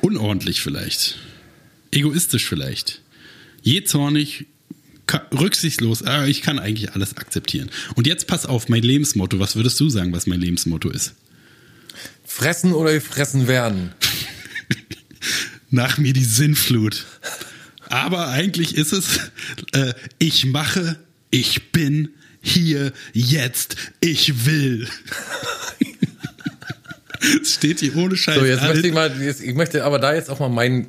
[0.00, 1.18] Unordentlich vielleicht.
[1.90, 3.02] Egoistisch vielleicht.
[3.62, 4.46] Jähzornig,
[5.32, 7.70] rücksichtslos, ah, ich kann eigentlich alles akzeptieren.
[7.94, 9.38] Und jetzt pass auf, mein Lebensmotto.
[9.38, 11.14] Was würdest du sagen, was mein Lebensmotto ist?
[12.24, 13.92] Fressen oder gefressen werden.
[15.70, 17.06] Nach mir die Sinnflut.
[17.88, 19.30] Aber eigentlich ist es,
[19.72, 20.98] äh, ich mache,
[21.30, 24.88] ich bin hier, jetzt, ich will.
[27.42, 28.38] Es steht hier ohne Scheiß.
[28.38, 30.86] So, jetzt möchte ich mal, jetzt, ich möchte aber da jetzt auch mal mein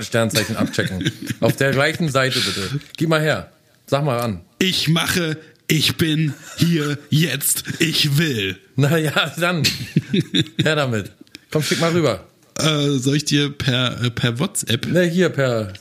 [0.00, 1.10] Sternzeichen abchecken.
[1.40, 2.80] Auf der gleichen Seite bitte.
[2.96, 3.50] Gib mal her.
[3.86, 4.40] Sag mal an.
[4.58, 8.58] ich mache, ich bin hier, jetzt, ich will.
[8.76, 9.62] Na ja, dann.
[10.62, 11.12] Her damit.
[11.50, 12.26] Komm, schick mal rüber.
[12.58, 14.86] Äh, soll ich dir per, äh, per WhatsApp?
[14.86, 15.72] Ne, hier per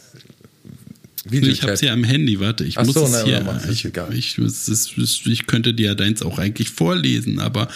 [1.25, 1.69] Ich Videochat.
[1.69, 3.59] hab's ja am Handy, warte, ich Ach muss so, es na, hier.
[3.69, 7.69] ist Ich, ich, es- ich könnte dir deins auch eigentlich vorlesen, aber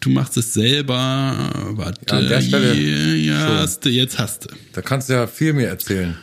[0.00, 1.50] du machst es selber.
[1.70, 4.48] Warte, Ja, an der Stelle ja, hast du, jetzt hast du.
[4.74, 6.14] Da kannst du ja viel mehr erzählen.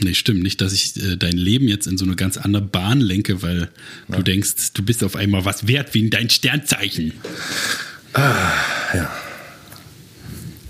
[0.00, 3.00] Nee, stimmt nicht, dass ich äh, dein Leben jetzt in so eine ganz andere Bahn
[3.00, 3.68] lenke, weil
[4.06, 7.14] du denkst, du bist auf einmal was wert wie in dein Sternzeichen.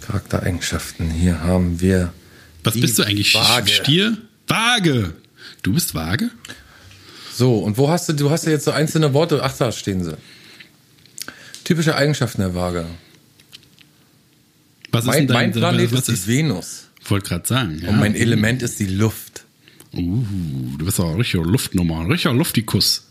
[0.01, 1.11] Charaktereigenschaften.
[1.11, 2.13] Hier haben wir.
[2.65, 3.35] Was bist du eigentlich?
[3.35, 3.71] Waage.
[3.71, 4.17] Stier?
[4.49, 5.15] Waage.
[5.63, 6.31] Du bist Waage?
[7.35, 9.41] So, und wo hast du, du hast ja jetzt so einzelne Worte.
[9.43, 10.17] Ach, da stehen sie.
[11.65, 12.87] Typische Eigenschaften der Waage.
[14.91, 16.27] Was Mein, denn mein Planet was ist die ist?
[16.27, 16.85] Venus.
[17.05, 17.81] Wollte gerade sagen.
[17.83, 17.91] Ja.
[17.91, 19.45] Und mein Element ist die Luft.
[19.95, 20.25] Uh,
[20.77, 23.05] du bist auch ein richtiger Luftnummer, ein richtiger Luftikus.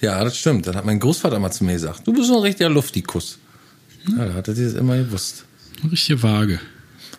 [0.00, 0.66] Ja, das stimmt.
[0.66, 2.06] Das hat mein Großvater mal zu mir gesagt.
[2.06, 3.38] Du bist so ein richtiger Luftikus.
[4.16, 5.44] Ja, da hat er das immer gewusst.
[5.82, 6.60] Eine richtige Waage.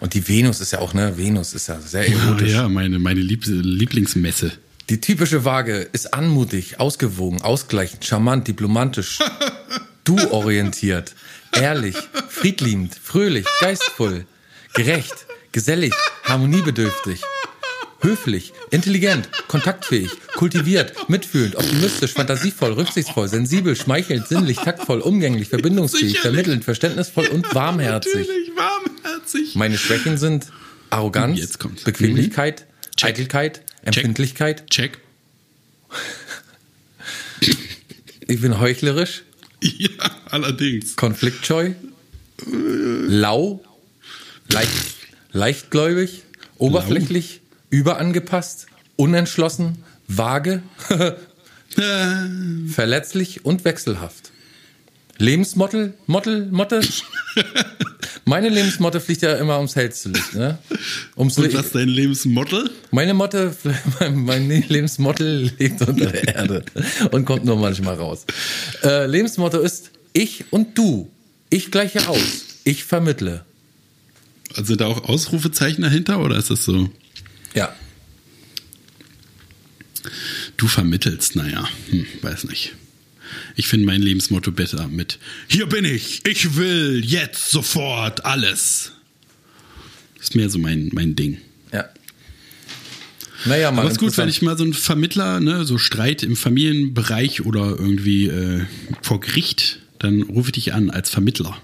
[0.04, 1.18] Und die Venus ist ja auch, ne?
[1.18, 2.52] Venus ist ja sehr Ja, erotisch.
[2.52, 4.52] ja, meine, meine Lieb Lieblingsmesse.
[4.90, 9.20] Die typische Waage ist anmutig, ausgewogen, ausgleichend, charmant, diplomatisch,
[10.04, 11.16] du-orientiert,
[11.54, 11.96] ehrlich,
[12.28, 14.26] friedliebend, fröhlich, geistvoll,
[14.74, 15.94] gerecht, gesellig,
[16.26, 17.22] harmoniebedürftig,
[18.02, 26.22] höflich, intelligent, kontaktfähig, kultiviert, mitfühlend, optimistisch, fantasievoll, rücksichtsvoll, sensibel, schmeichelnd, sinnlich, taktvoll, umgänglich, verbindungsfähig, Sicherlich.
[26.22, 28.14] vermittelnd, verständnisvoll und warmherzig.
[28.28, 28.52] Natürlich,
[29.24, 29.56] warmherzig.
[29.56, 30.48] Meine Schwächen sind
[30.90, 31.58] Arroganz.
[31.84, 33.10] Bequemlichkeit, Check.
[33.10, 34.70] Eitelkeit, Empfindlichkeit.
[34.70, 35.00] Check.
[38.28, 39.24] Ich bin heuchlerisch,
[39.62, 39.90] Ja,
[40.30, 40.96] allerdings.
[40.96, 41.72] konfliktscheu,
[42.48, 43.64] lau,
[44.50, 44.72] leicht,
[45.32, 46.24] leichtgläubig,
[46.58, 50.62] oberflächlich, überangepasst, unentschlossen, vage,
[51.76, 54.32] Äh, verletzlich und wechselhaft.
[55.18, 56.82] Lebensmottel, Mottel, Motte.
[58.26, 60.58] Meine Lebensmotte fliegt ja immer ums hellste Licht, ne?
[61.18, 62.64] Ums Und was ist dein Lebensmotto?
[62.92, 63.56] Meine Motte,
[64.14, 66.64] mein Lebensmotto lebt unter der Erde
[67.12, 68.26] und kommt nur manchmal raus.
[68.84, 71.12] Äh, Lebensmotto ist ich und du.
[71.50, 72.46] Ich gleiche aus.
[72.64, 73.46] Ich vermittle.
[74.56, 76.90] Also da auch Ausrufezeichen dahinter oder ist das so?
[77.54, 77.76] Ja.
[80.58, 82.74] Du vermittelst, naja, hm, weiß nicht.
[83.56, 88.92] Ich finde mein Lebensmotto besser mit Hier bin ich, ich will jetzt sofort alles.
[90.20, 91.38] Ist mehr so mein, mein Ding.
[91.72, 91.86] Ja.
[93.46, 93.82] Naja, mal.
[93.82, 97.78] Aber ist gut, wenn ich mal so einen Vermittler, ne, so Streit im Familienbereich oder
[97.78, 98.66] irgendwie äh,
[99.02, 101.62] vor Gericht, dann rufe ich dich an als Vermittler.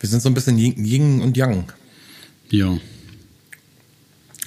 [0.00, 1.72] Wir sind so ein bisschen Yin Yin und Yang.
[2.50, 2.78] Ja.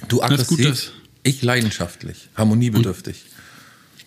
[0.06, 0.92] Du gut, aggressiv, das-
[1.24, 3.16] ich leidenschaftlich, harmoniebedürftig.
[3.24, 3.37] Und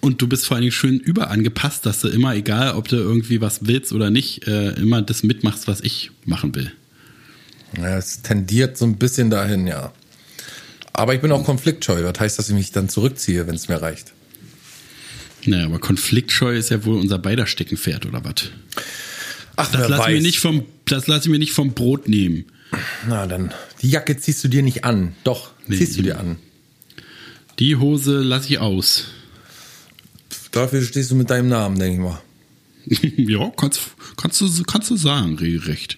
[0.01, 3.67] du bist vor allen Dingen schön überangepasst, dass du immer, egal ob du irgendwie was
[3.67, 6.71] willst oder nicht, äh, immer das mitmachst, was ich machen will.
[7.77, 9.93] Ja, es tendiert so ein bisschen dahin, ja.
[10.93, 12.01] Aber ich bin auch konfliktscheu.
[12.01, 14.11] Das heißt, dass ich mich dann zurückziehe, wenn es mir reicht.
[15.45, 18.51] Naja, aber konfliktscheu ist ja wohl unser beider Steckenpferd, oder was?
[19.55, 20.23] Ach, Das lasse ich, mir weiß.
[20.23, 22.45] nicht vom, das lass ich mir nicht vom Brot nehmen.
[23.07, 25.13] Na dann, die Jacke ziehst du dir nicht an.
[25.23, 26.37] Doch, Nee, ziehst du dir an.
[27.59, 29.05] Die Hose lasse ich aus.
[30.51, 32.21] Dafür stehst du mit deinem Namen, denke ich mal.
[33.17, 33.81] ja, kannst,
[34.17, 35.97] kannst, du, kannst du sagen, regelrecht.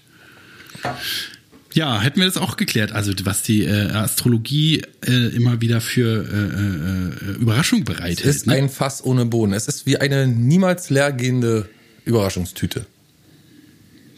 [1.74, 2.92] Ja, hätten wir das auch geklärt.
[2.92, 8.30] Also was die äh, Astrologie äh, immer wieder für äh, äh, Überraschung bereithält.
[8.30, 8.54] Es ist ne?
[8.54, 9.54] ein Fass ohne Boden.
[9.54, 11.68] Es ist wie eine niemals leergehende
[12.06, 12.86] Überraschungstüte.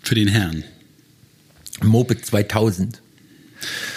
[0.03, 0.63] Für den Herrn.
[1.81, 3.01] Moped 2000.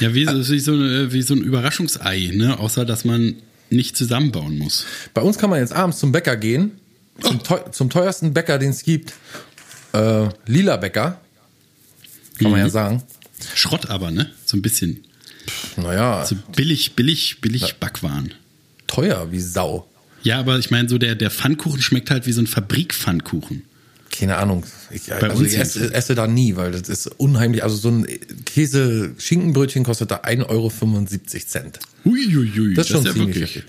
[0.01, 2.59] Ja, wie, so- eine, wie so ein Überraschungsei, ne?
[2.59, 3.35] Außer dass man
[3.71, 4.85] nicht zusammenbauen muss.
[5.15, 6.73] Bei uns kann man jetzt abends zum Bäcker gehen.
[7.21, 9.13] Zum, teu zum teuersten Bäcker, den es gibt.
[9.93, 11.21] Äh, Lila Bäcker.
[12.39, 13.03] Kann man ja sagen.
[13.55, 14.31] Schrott aber, ne?
[14.45, 15.05] So ein bisschen.
[15.77, 18.35] Naja, So billig, billig, billig Backwaren.
[18.87, 19.89] teuer wie Sau.
[20.23, 23.63] Ja, aber ich meine, so der, der Pfannkuchen schmeckt halt wie so ein Fabrik-Pfannkuchen.
[24.19, 24.65] Keine Ahnung.
[24.91, 27.63] Ich, also ich esse, esse da nie, weil das ist unheimlich.
[27.63, 28.07] Also so ein
[28.47, 30.73] Käse-Schinkenbrötchen kostet da 1,75 Euro.
[32.05, 33.65] Uiuiui, Das ist schon ja ziemlich wirklich.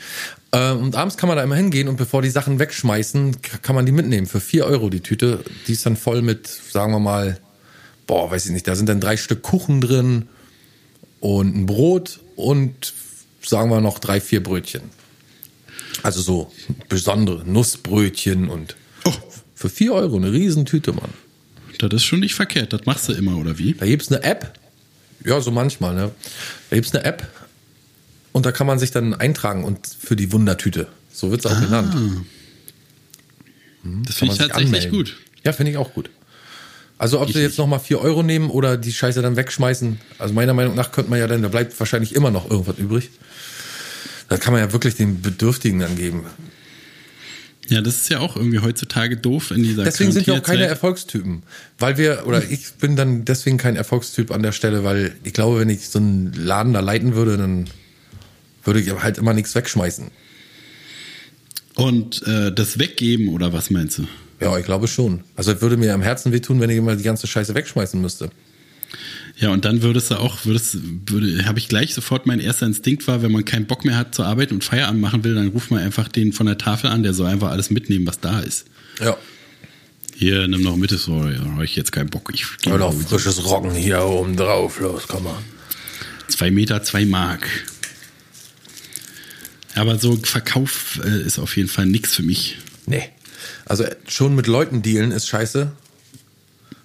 [0.51, 3.85] Äh, und abends kann man da immer hingehen und bevor die Sachen wegschmeißen, kann man
[3.85, 4.25] die mitnehmen.
[4.25, 5.43] Für 4 Euro die Tüte.
[5.67, 7.39] Die ist dann voll mit, sagen wir mal,
[8.07, 10.27] boah, weiß ich nicht, da sind dann drei Stück Kuchen drin
[11.19, 12.93] und ein Brot und
[13.43, 14.81] sagen wir noch drei, vier Brötchen.
[16.01, 16.51] Also so
[16.87, 18.75] besondere Nussbrötchen und
[19.59, 21.09] für 4 Euro eine Riesentüte, Mann.
[21.79, 22.71] das ist schon nicht verkehrt.
[22.71, 23.73] Das machst du immer, oder wie?
[23.73, 24.57] Da gibt's eine App.
[25.25, 26.11] Ja, so manchmal, ne?
[26.69, 27.27] Da gibt's eine App
[28.31, 30.87] und da kann man sich dann eintragen und für die Wundertüte.
[31.11, 31.93] So wird's auch genannt.
[33.83, 34.91] Das Kann finde ich tatsächlich anmelden.
[34.91, 35.17] gut.
[35.43, 36.09] Ja, finde ich auch gut.
[36.97, 40.33] Also ob Ich sie jetzt nochmal 4 Euro nehmen oder die Scheiße dann wegschmeißen, also
[40.33, 43.09] meiner Meinung nach könnte man ja dann, da bleibt wahrscheinlich immer noch irgendwas übrig.
[44.29, 46.23] Da kann man ja wirklich den Bedürftigen dann geben.
[47.69, 50.65] Ja, das ist ja auch irgendwie heutzutage doof in dieser Deswegen sind wir auch keine.
[50.65, 51.43] Erfolgstypen.
[51.77, 55.59] Weil wir, oder ich bin dann deswegen kein Erfolgstyp an der Stelle, weil ich glaube,
[55.59, 57.69] wenn ich so einen Laden da leiten würde, dann
[58.63, 60.07] würde ich halt immer nichts wegschmeißen.
[61.75, 64.07] Und äh, das Weggeben, oder was meinst du?
[64.41, 65.23] Ja, ich glaube schon.
[65.35, 68.31] Also es würde mir am Herzen wehtun, wenn ich immer die ganze Scheiße wegschmeißen müsste.
[69.37, 73.07] Ja, und dann würdest du auch, würdest, würde, habe ich gleich sofort mein erster Instinkt
[73.07, 75.71] war, wenn man keinen Bock mehr hat zu arbeiten und Feierabend machen will, dann ruft
[75.71, 78.65] man einfach den von der Tafel an, der soll einfach alles mitnehmen, was da ist.
[78.99, 79.17] Ja.
[80.15, 82.29] Hier, nimm noch mit, so, ja, habe ich jetzt keinen Bock.
[82.33, 83.07] Ich auch mit.
[83.07, 84.81] frisches Roggen hier oben drauf.
[84.81, 85.37] Los, komm mal.
[86.27, 87.47] Zwei Meter, zwei Mark.
[89.75, 92.57] Aber so Verkauf äh, ist auf jeden Fall nix für mich.
[92.85, 93.03] Nee.
[93.65, 95.71] Also schon mit Leuten dealen ist scheiße.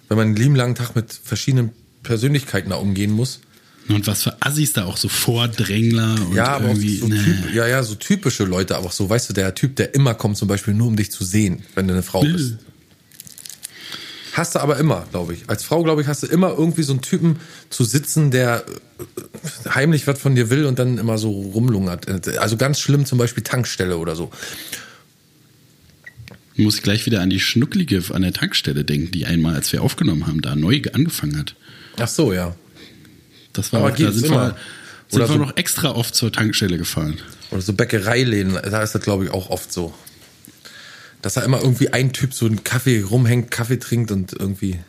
[0.07, 1.71] Wenn man einen lieben langen Tag mit verschiedenen
[2.05, 3.41] Persönlichkeiten da umgehen muss.
[3.87, 6.97] Und was für Assis da auch so Vordrängler und ja, aber irgendwie.
[6.97, 7.21] so, nee.
[7.21, 10.15] typ, ja, ja, so typische Leute, aber auch so, weißt du, der Typ, der immer
[10.15, 12.55] kommt, zum Beispiel nur um dich zu sehen, wenn du eine Frau bist.
[14.33, 15.43] Hast du aber immer, glaube ich.
[15.47, 17.37] Als Frau, glaube ich, hast du immer irgendwie so einen Typen
[17.69, 18.65] zu sitzen, der
[18.99, 22.27] äh, heimlich was von dir will und dann immer so rumlungert.
[22.37, 24.31] Also ganz schlimm, zum Beispiel Tankstelle oder so.
[26.57, 29.81] Muss ich gleich wieder an die Schnucklige an der Tankstelle denken, die einmal, als wir
[29.81, 31.55] aufgenommen haben, da neu angefangen hat.
[31.99, 32.55] Ach so, ja.
[33.53, 34.47] Das war Aber auch, da sind immer.
[34.49, 34.55] wir,
[35.09, 37.17] sind Oder wir so- noch extra oft zur Tankstelle gefahren.
[37.51, 39.93] Oder so Bäckereiläden, da ist das, glaube ich, auch oft so.
[41.21, 44.79] Dass da immer irgendwie ein Typ so einen Kaffee rumhängt, Kaffee trinkt und irgendwie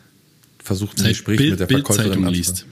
[0.63, 2.33] versucht, ein Gespräch Bild, mit der Verkäuferin Bildzeitung anzufangen.
[2.33, 2.65] liest.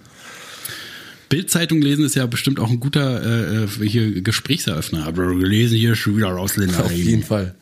[1.29, 5.05] Bildzeitung lesen ist ja bestimmt auch ein guter äh, äh, hier Gesprächseröffner.
[5.07, 6.79] Aber gelesen hier schon wieder Ausländer.
[6.85, 7.55] Auf jeden Fall.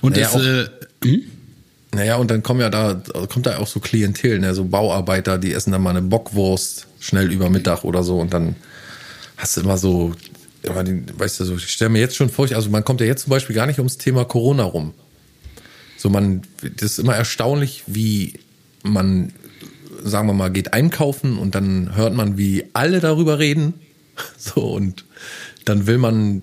[0.00, 0.68] Und Naja, das, äh,
[1.04, 1.22] hm?
[1.98, 5.52] Naja, und dann kommen ja da, kommt da auch so Klientel, ne, so Bauarbeiter, die
[5.52, 8.54] essen dann mal eine Bockwurst schnell über Mittag oder so und dann
[9.36, 10.14] hast du immer so,
[10.62, 13.06] immer den, weißt du, so, ich stelle mir jetzt schon vor, also man kommt ja
[13.08, 14.94] jetzt zum Beispiel gar nicht ums Thema Corona rum.
[15.96, 18.34] So man, das ist immer erstaunlich, wie
[18.84, 19.32] man,
[20.04, 23.74] sagen wir mal, geht einkaufen und dann hört man, wie alle darüber reden.
[24.38, 25.04] So und
[25.64, 26.42] dann will man,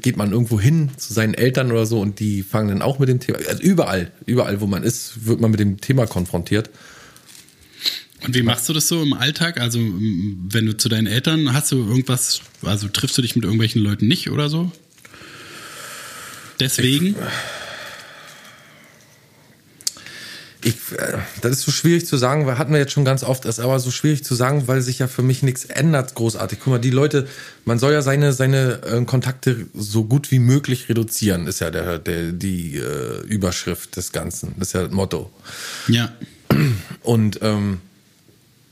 [0.00, 3.08] geht man irgendwo hin zu seinen Eltern oder so und die fangen dann auch mit
[3.08, 3.38] dem Thema.
[3.46, 6.70] Also überall, überall, wo man ist, wird man mit dem Thema konfrontiert.
[8.24, 9.60] Und wie machst du das so im Alltag?
[9.60, 13.82] Also, wenn du zu deinen Eltern hast du irgendwas, also triffst du dich mit irgendwelchen
[13.82, 14.70] Leuten nicht oder so?
[16.60, 17.08] Deswegen?
[17.08, 17.16] Ich,
[20.64, 23.60] äh, das ist so schwierig zu sagen, weil hatten wir jetzt schon ganz oft, ist
[23.60, 26.58] aber so schwierig zu sagen, weil sich ja für mich nichts ändert, großartig.
[26.62, 27.26] Guck mal, die Leute,
[27.64, 31.98] man soll ja seine, seine äh, Kontakte so gut wie möglich reduzieren, ist ja der,
[31.98, 34.54] der, die äh, Überschrift des Ganzen.
[34.58, 35.30] Das ist ja das Motto.
[35.88, 36.12] Ja.
[37.02, 37.80] Und ähm,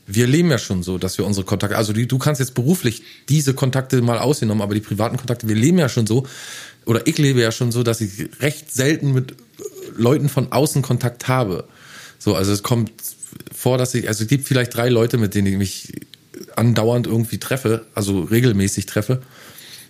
[0.07, 3.03] wir leben ja schon so, dass wir unsere Kontakte, also die, du kannst jetzt beruflich
[3.29, 6.27] diese Kontakte mal ausgenommen, aber die privaten Kontakte, wir leben ja schon so,
[6.85, 9.35] oder ich lebe ja schon so, dass ich recht selten mit
[9.95, 11.65] Leuten von außen Kontakt habe.
[12.23, 12.91] So, also es kommt
[13.51, 15.93] vor, dass ich, also es gibt vielleicht drei Leute, mit denen ich mich
[16.55, 19.23] andauernd irgendwie treffe, also regelmäßig treffe.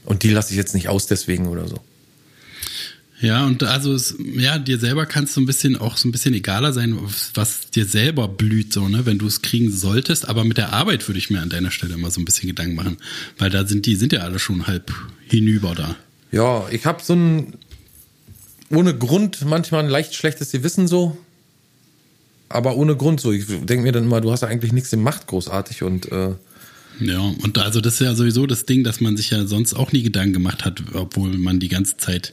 [0.05, 1.81] Und die lasse ich jetzt nicht aus deswegen oder so.
[3.19, 6.33] Ja, und also es, ja, dir selber kannst du ein bisschen auch so ein bisschen
[6.33, 6.97] egaler sein,
[7.33, 10.29] was dir selber blüht, so, ne, wenn du es kriegen solltest.
[10.29, 12.75] Aber mit der Arbeit würde ich mir an deiner Stelle mal so ein bisschen Gedanken
[12.75, 12.95] machen.
[13.39, 14.93] Weil da sind die, sind ja alle schon halb
[15.27, 15.97] hinüber da.
[16.31, 17.57] Ja, ich habe so ein
[18.69, 21.17] ohne Grund manchmal ein leicht schlechtes Gewissen so.
[22.53, 23.31] Aber ohne Grund so.
[23.31, 26.35] Ich denke mir dann immer, du hast ja eigentlich nichts gemacht, großartig und äh,
[26.99, 29.91] ja, und also das ist ja sowieso das Ding, dass man sich ja sonst auch
[29.91, 32.31] nie Gedanken gemacht hat, obwohl man die ganze Zeit.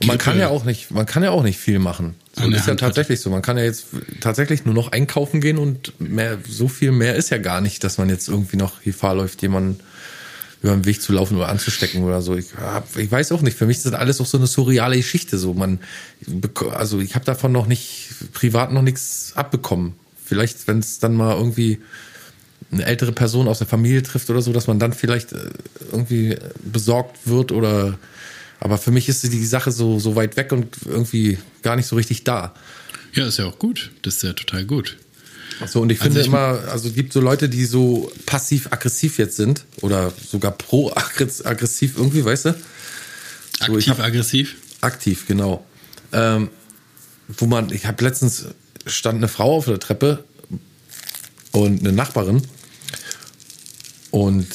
[0.00, 2.14] Und man kann ja auch nicht, man kann ja auch nicht viel machen.
[2.34, 3.24] So, das ist ja tatsächlich hat.
[3.24, 3.30] so.
[3.30, 3.86] Man kann ja jetzt
[4.20, 7.98] tatsächlich nur noch einkaufen gehen und mehr, so viel mehr ist ja gar nicht, dass
[7.98, 9.78] man jetzt irgendwie noch Gefahr läuft, jemanden
[10.62, 12.36] über den Weg zu laufen oder anzustecken oder so.
[12.36, 13.56] Ich, hab, ich weiß auch nicht.
[13.56, 15.38] Für mich ist das alles auch so eine surreale Geschichte.
[15.38, 15.78] So man,
[16.72, 19.94] also ich habe davon noch nicht privat noch nichts abbekommen.
[20.24, 21.78] Vielleicht, wenn es dann mal irgendwie
[22.70, 25.50] eine ältere Person aus der Familie trifft oder so, dass man dann vielleicht äh,
[25.92, 27.98] irgendwie besorgt wird oder
[28.60, 31.96] aber für mich ist die Sache so, so weit weg und irgendwie gar nicht so
[31.96, 32.54] richtig da.
[33.14, 33.92] Ja, ist ja auch gut.
[34.02, 34.96] Das ist ja total gut.
[35.66, 39.18] So, und ich finde also ich immer, also es gibt so Leute, die so passiv-aggressiv
[39.18, 42.54] jetzt sind oder sogar pro-aggressiv irgendwie, weißt du?
[43.66, 44.56] So, Aktiv-aggressiv?
[44.80, 45.64] Aktiv, genau.
[46.12, 46.50] Ähm,
[47.28, 48.46] wo man, ich habe letztens
[48.86, 50.24] stand eine Frau auf der Treppe
[51.52, 52.42] und eine Nachbarin
[54.10, 54.46] und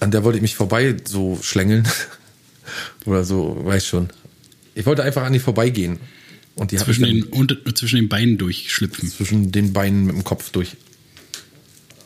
[0.00, 1.88] an der wollte ich mich vorbei so schlängeln.
[3.04, 4.10] Oder so, weiß schon.
[4.74, 5.98] Ich wollte einfach an die vorbeigehen.
[6.58, 9.08] Und die zwischen, den, und, zwischen den Beinen durchschlüpfen.
[9.08, 10.76] Zwischen den Beinen mit dem Kopf durch.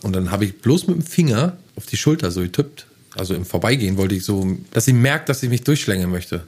[0.02, 2.86] Und dann habe ich bloß mit dem Finger auf die Schulter so getippt.
[3.14, 6.40] Also im Vorbeigehen wollte ich so, dass sie merkt, dass ich mich durchschlängeln möchte.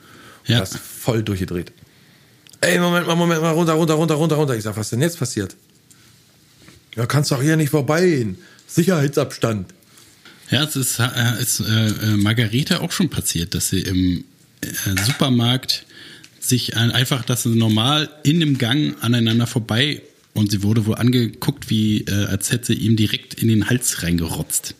[0.46, 0.60] Und ja.
[0.60, 1.72] das voll durchgedreht.
[2.60, 4.56] Ey, Moment mal, Moment mal, runter, runter, runter, runter, runter.
[4.56, 5.56] Ich sag, was denn jetzt passiert?
[6.96, 8.36] Ja, kannst doch hier nicht vorbeigehen.
[8.66, 9.72] Sicherheitsabstand.
[10.50, 14.24] Ja, es ist, äh, ist äh, äh, Margarete auch schon passiert, dass sie im
[14.60, 15.86] äh, Supermarkt
[16.48, 20.02] sich ein, einfach, dass sie normal in dem Gang aneinander vorbei
[20.35, 24.02] und sie wurde wohl angeguckt, wie äh, als hätte sie ihm direkt in den Hals
[24.02, 24.74] reingerotzt.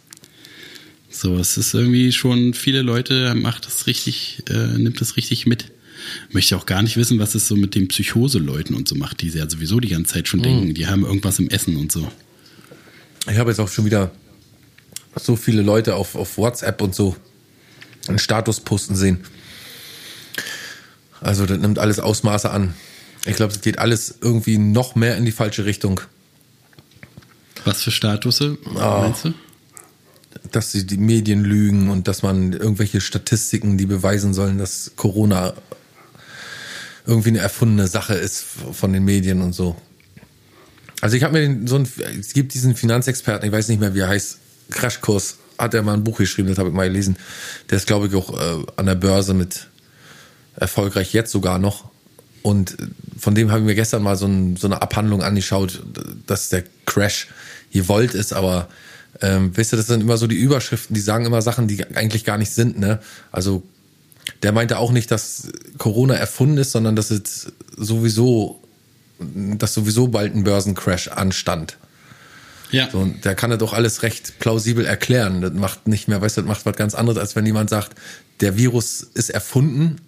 [1.09, 5.71] So, es ist irgendwie schon, viele Leute macht das richtig, äh, nimmt das richtig mit.
[6.31, 9.31] Möchte auch gar nicht wissen, was es so mit den Psychose-Leuten und so macht, die
[9.31, 10.45] sie ja sowieso die ganze Zeit schon mhm.
[10.45, 12.11] denken, die haben irgendwas im Essen und so.
[13.31, 14.11] Ich habe jetzt auch schon wieder
[15.17, 17.17] so viele Leute auf, auf WhatsApp und so
[18.09, 19.21] einen Status posten sehen.
[21.25, 22.75] Also das nimmt alles Ausmaße an.
[23.25, 26.03] Ich glaube, es geht alles irgendwie noch mehr in die falsche Richtung.
[27.65, 29.35] Was für Statusse oh, meinst du?
[30.53, 35.55] Dass sie die Medien lügen und dass man irgendwelche Statistiken, die beweisen sollen, dass Corona
[37.07, 39.77] irgendwie eine erfundene Sache ist von den Medien und so.
[41.01, 41.89] Also ich habe mir den, so ein,
[42.21, 44.39] es gibt diesen Finanzexperten, ich weiß nicht mehr, wie er heißt,
[44.71, 47.17] Crashkurs, hat er mal ein Buch geschrieben, das habe ich mal gelesen.
[47.71, 49.69] Der ist, glaube ich, auch äh, an der Börse mit
[50.57, 51.91] erfolgreich jetzt sogar noch.
[52.43, 52.77] Und
[53.19, 55.83] von dem habe ich mir gestern mal so, ein, so eine Abhandlung angeschaut,
[56.27, 57.29] dass der Crash
[57.73, 58.69] gewollt ist, aber
[59.21, 62.25] ähm, wisst ihr, das sind immer so die Überschriften, die sagen immer Sachen, die eigentlich
[62.25, 63.01] gar nicht sind, ne?
[63.33, 63.63] Also
[64.43, 68.61] der meinte auch nicht, dass Corona erfunden ist, sondern dass es sowieso,
[69.19, 71.79] dass sowieso bald ein Börsencrash anstand.
[72.71, 72.91] Ja.
[72.91, 75.41] So, und der kann das doch alles recht plausibel erklären.
[75.41, 77.97] Das macht nicht mehr, weißt du, das macht was ganz anderes, als wenn jemand sagt,
[78.41, 80.01] der Virus ist erfunden,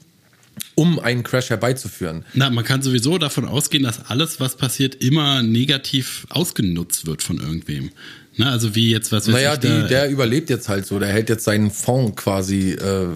[0.75, 2.25] um einen Crash herbeizuführen.
[2.35, 7.38] Na, man kann sowieso davon ausgehen, dass alles, was passiert, immer negativ ausgenutzt wird von
[7.38, 7.90] irgendwem.
[8.37, 11.45] Na, also wie jetzt was naja, die, der überlebt jetzt halt so, der hält jetzt
[11.45, 13.09] seinen Fonds quasi äh,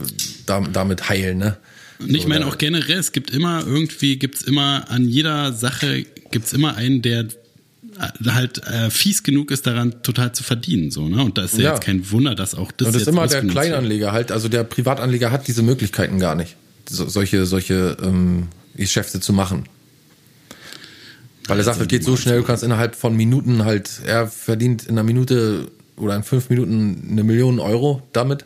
[0.46, 1.56] damit heil, ne?
[1.98, 6.54] Und ich meine auch generell, es gibt immer irgendwie, gibt's immer an jeder Sache, gibt's
[6.54, 7.26] immer einen, der
[8.26, 10.90] halt äh, fies genug ist, daran total zu verdienen.
[10.90, 11.22] So, ne?
[11.22, 11.74] Und da ist ja, ja.
[11.74, 12.86] jetzt kein Wunder, dass auch das.
[12.86, 16.56] Und das ist immer der Kleinanleger halt, also der Privatanleger hat diese Möglichkeiten gar nicht,
[16.90, 19.64] so, solche, solche ähm, Geschäfte zu machen.
[21.46, 24.84] Weil er sagt, es geht so schnell, du kannst innerhalb von Minuten halt, er verdient
[24.84, 28.44] in einer Minute oder in fünf Minuten eine Million Euro damit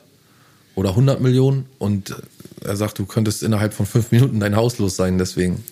[0.74, 2.14] oder 100 Millionen und
[2.62, 5.64] er sagt, du könntest innerhalb von fünf Minuten dein Haus los sein, deswegen.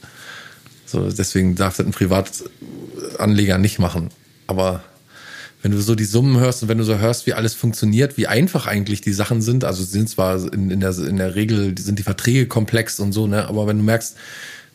[0.85, 4.11] So, deswegen darf das ein Privatanleger nicht machen.
[4.47, 4.85] Aber
[5.63, 8.27] wenn du so die Summen hörst und wenn du so hörst, wie alles funktioniert, wie
[8.27, 11.99] einfach eigentlich die Sachen sind, also sind zwar in, in, der, in der Regel sind
[11.99, 14.17] die Verträge komplex und so, ne, aber wenn du merkst,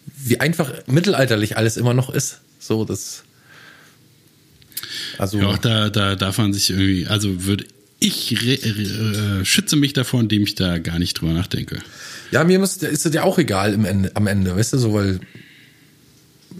[0.06, 3.23] wie einfach mittelalterlich alles immer noch ist, so, das.
[5.17, 5.39] Also.
[5.39, 7.65] Ja, auch da, da darf man sich irgendwie, also würde
[8.00, 11.80] ich äh, schütze mich davor, indem ich da gar nicht drüber nachdenke.
[12.32, 14.93] Ja, mir ist, ist es ja auch egal im Ende, am Ende, weißt du, so,
[14.93, 15.19] weil,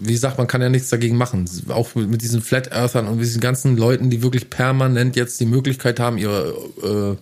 [0.00, 1.48] wie gesagt, man kann ja nichts dagegen machen.
[1.68, 5.98] Auch mit, diesen Flat Earthern und diesen ganzen Leuten, die wirklich permanent jetzt die Möglichkeit
[5.98, 7.16] haben, ihre äh,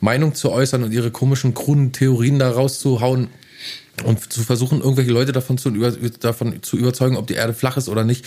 [0.00, 3.28] Meinung zu äußern und ihre komischen, kruden Theorien da rauszuhauen
[4.04, 7.76] und zu versuchen, irgendwelche Leute davon zu, über, davon zu überzeugen, ob die Erde flach
[7.76, 8.24] ist oder nicht.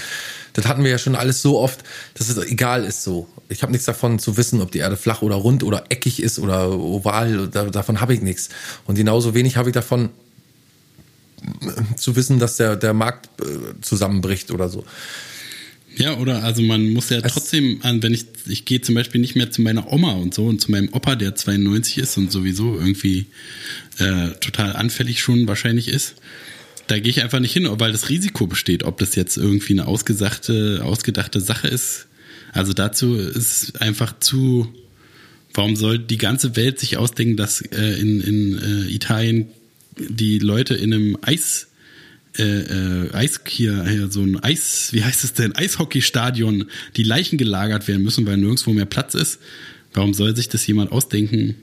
[0.53, 1.83] Das hatten wir ja schon alles so oft,
[2.13, 3.27] dass es egal ist so.
[3.49, 6.39] Ich habe nichts davon zu wissen, ob die Erde flach oder rund oder eckig ist
[6.39, 7.49] oder oval.
[7.49, 8.49] Da, davon habe ich nichts.
[8.86, 10.10] Und genauso wenig habe ich davon
[11.95, 14.84] zu wissen, dass der, der Markt äh, zusammenbricht oder so.
[15.97, 19.36] Ja, oder also man muss ja trotzdem an, wenn ich, ich gehe zum Beispiel nicht
[19.36, 22.76] mehr zu meiner Oma und so und zu meinem Opa, der 92 ist und sowieso
[22.78, 23.26] irgendwie
[23.97, 26.15] äh, total anfällig schon wahrscheinlich ist.
[26.86, 29.88] Da gehe ich einfach nicht hin, weil das Risiko besteht, ob das jetzt irgendwie eine
[29.88, 32.06] ausgesagte, ausgedachte Sache ist.
[32.54, 34.71] Also dazu ist einfach zu,
[35.54, 39.47] warum soll die ganze Welt sich ausdenken, dass äh, in, in äh, Italien
[39.99, 41.67] die Leute in einem Eis
[42.38, 47.38] äh, äh, Eis hier, hier so ein Eis, wie heißt es denn, Eishockeystadion, die Leichen
[47.38, 49.39] gelagert werden müssen, weil nirgendwo mehr Platz ist.
[49.93, 51.55] Warum soll sich das jemand ausdenken?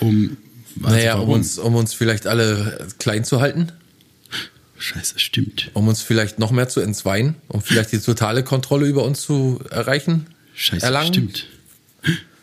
[0.00, 0.36] Um,
[0.82, 3.72] also naja, um uns, um uns vielleicht alle klein zu halten.
[4.78, 5.70] Scheiße, stimmt.
[5.74, 9.60] Um uns vielleicht noch mehr zu entzweien, um vielleicht die totale Kontrolle über uns zu
[9.70, 10.26] erreichen.
[10.54, 11.12] Scheiße, erlangen.
[11.12, 11.46] stimmt.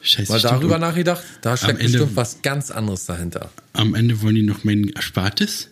[0.02, 0.82] Scheiße, Mal darüber stimmt.
[0.82, 1.24] nachgedacht?
[1.42, 3.50] Da steckt Ende, bestimmt was ganz anderes dahinter.
[3.74, 5.70] Am Ende wollen die noch mein Erspartes?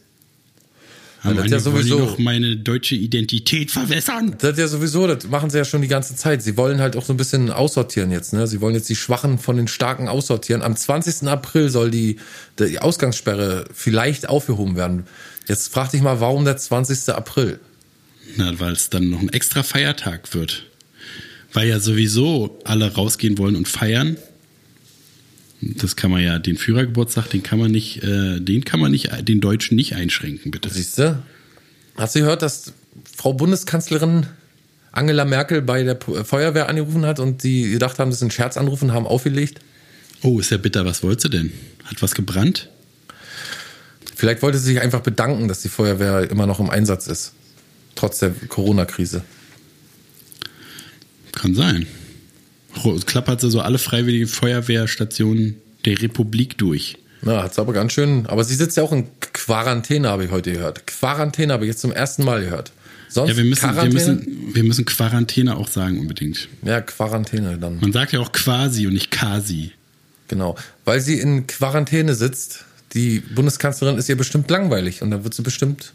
[1.24, 4.36] Am das ja sowieso noch meine deutsche Identität verwässern.
[4.40, 6.44] Das ist ja sowieso, das machen sie ja schon die ganze Zeit.
[6.44, 8.34] Sie wollen halt auch so ein bisschen aussortieren jetzt.
[8.34, 8.48] Ne?
[8.48, 10.62] Sie wollen jetzt die Schwachen von den Starken aussortieren.
[10.62, 11.28] Am 20.
[11.28, 12.18] April soll die,
[12.60, 15.06] die Ausgangssperre vielleicht aufgehoben werden.
[15.48, 17.10] Jetzt frag dich mal, warum der 20.
[17.10, 17.60] April?
[18.36, 20.66] Na, weil es dann noch ein extra Feiertag wird.
[21.54, 24.18] Weil ja sowieso alle rausgehen wollen und feiern.
[25.62, 29.10] Das kann man ja, den Führergeburtstag, den kann man nicht, äh, den kann man nicht,
[29.28, 30.70] den Deutschen nicht einschränken, bitte.
[30.70, 31.24] Siehst du?
[31.96, 32.74] Hast du gehört, dass
[33.16, 34.28] Frau Bundeskanzlerin
[34.92, 38.82] Angela Merkel bei der Feuerwehr angerufen hat und die gedacht haben, das ist ein Scherzanruf
[38.82, 39.60] und haben aufgelegt?
[40.22, 40.86] Oh, ist ja bitter.
[40.86, 41.52] Was wollte sie denn?
[41.86, 42.70] Hat was gebrannt?
[44.16, 47.34] Vielleicht wollte sie sich einfach bedanken, dass die Feuerwehr immer noch im Einsatz ist.
[47.96, 49.24] Trotz der Corona-Krise.
[51.38, 51.86] Kann sein
[53.06, 56.98] klappert sie so alle freiwilligen Feuerwehrstationen der Republik durch.
[57.22, 58.26] Na, hat sie aber ganz schön.
[58.28, 60.86] Aber sie sitzt ja auch in Quarantäne, habe ich heute gehört.
[60.86, 62.72] Quarantäne habe ich jetzt zum ersten Mal gehört.
[63.10, 66.50] Sonst ja, wir müssen, wir müssen, wir müssen Quarantäne auch sagen unbedingt.
[66.64, 67.80] Ja, Quarantäne dann.
[67.80, 69.72] Man sagt ja auch quasi und nicht quasi.
[70.28, 72.66] Genau, weil sie in Quarantäne sitzt.
[72.94, 75.94] Die Bundeskanzlerin ist ihr bestimmt langweilig und dann wird sie bestimmt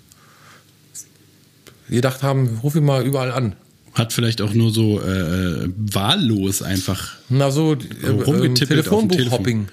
[1.89, 3.55] gedacht haben, ruf ihn mal überall an.
[3.95, 9.69] Hat vielleicht auch nur so äh, wahllos einfach Na so äh, rumgetippt ähm, Telefonbuchhopping.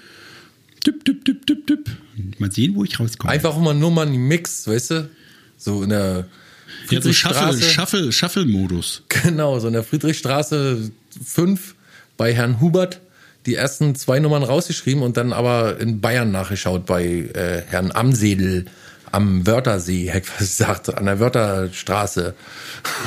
[0.84, 1.90] Tipp, tipp, tipp, tipp, tipp.
[2.38, 3.32] Mal sehen, wo ich rauskomme.
[3.32, 5.10] Einfach immer nur mal einen Mix, weißt du?
[5.56, 6.26] So in der
[6.90, 9.02] ja, so Shuffle, Shuffle, Shuffle-Modus.
[9.22, 10.90] Genau, so in der Friedrichstraße
[11.24, 11.74] 5
[12.16, 13.00] bei Herrn Hubert
[13.46, 18.66] die ersten zwei Nummern rausgeschrieben und dann aber in Bayern nachgeschaut bei äh, Herrn Amsedel
[19.12, 22.34] am Wörthersee, hätte ich gesagt, an der Wörterstraße.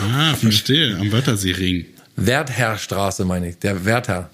[0.02, 1.86] Ah, verstehe, am Wörthersee-Ring.
[2.16, 4.30] Wertherrstraße meine ich, der Werther.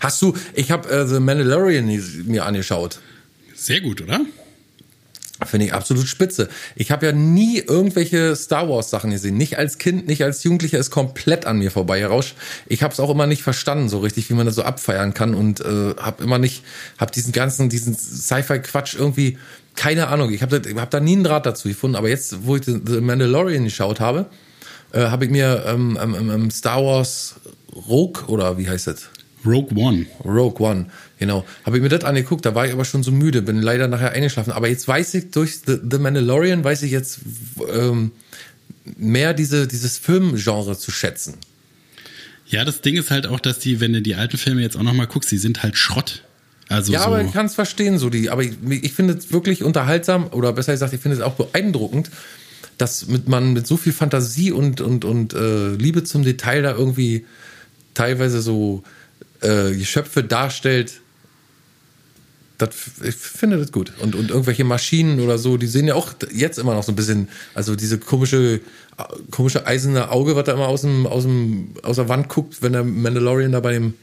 [0.00, 1.86] Hast du, ich habe äh, The Mandalorian
[2.26, 2.98] mir angeschaut.
[3.54, 4.20] Sehr gut, oder?
[5.46, 6.48] Finde ich absolut spitze.
[6.74, 9.36] Ich habe ja nie irgendwelche Star Wars Sachen gesehen.
[9.36, 12.34] Nicht als Kind, nicht als Jugendlicher, ist komplett an mir vorbei gerauscht.
[12.66, 15.34] Ich habe es auch immer nicht verstanden, so richtig, wie man das so abfeiern kann
[15.34, 16.64] und äh, habe immer nicht,
[16.98, 19.38] habe diesen ganzen, diesen Sci-Fi-Quatsch irgendwie
[19.78, 22.56] keine Ahnung, ich habe da, hab da nie einen Draht dazu gefunden, aber jetzt, wo
[22.56, 24.26] ich The Mandalorian geschaut habe,
[24.92, 27.36] äh, habe ich mir ähm, ähm, ähm, Star Wars
[27.88, 29.08] Rogue oder wie heißt das?
[29.46, 30.06] Rogue One.
[30.24, 30.86] Rogue One,
[31.20, 31.46] genau.
[31.64, 34.10] Habe ich mir das angeguckt, da war ich aber schon so müde, bin leider nachher
[34.10, 34.52] eingeschlafen.
[34.52, 37.20] Aber jetzt weiß ich durch The, The Mandalorian, weiß ich jetzt
[37.72, 38.10] ähm,
[38.96, 41.34] mehr diese, dieses Filmgenre zu schätzen.
[42.46, 44.82] Ja, das Ding ist halt auch, dass die, wenn du die alten Filme jetzt auch
[44.82, 46.24] nochmal guckst, die sind halt Schrott.
[46.68, 48.30] Also ja, so, aber ich kann es verstehen, so die.
[48.30, 52.10] Aber ich, ich finde es wirklich unterhaltsam oder besser gesagt, ich finde es auch beeindruckend,
[52.76, 56.72] dass mit, man mit so viel Fantasie und und und äh, Liebe zum Detail da
[56.72, 57.24] irgendwie
[57.94, 58.82] teilweise so
[59.40, 61.00] äh, Geschöpfe darstellt.
[62.58, 62.70] Das,
[63.04, 63.92] ich finde das gut.
[64.00, 66.96] Und, und irgendwelche Maschinen oder so, die sehen ja auch jetzt immer noch so ein
[66.96, 68.60] bisschen, also diese komische,
[69.30, 72.72] komische eiserne Auge, was da immer aus, dem, aus, dem, aus der Wand guckt, wenn
[72.72, 73.94] der Mandalorian da bei dem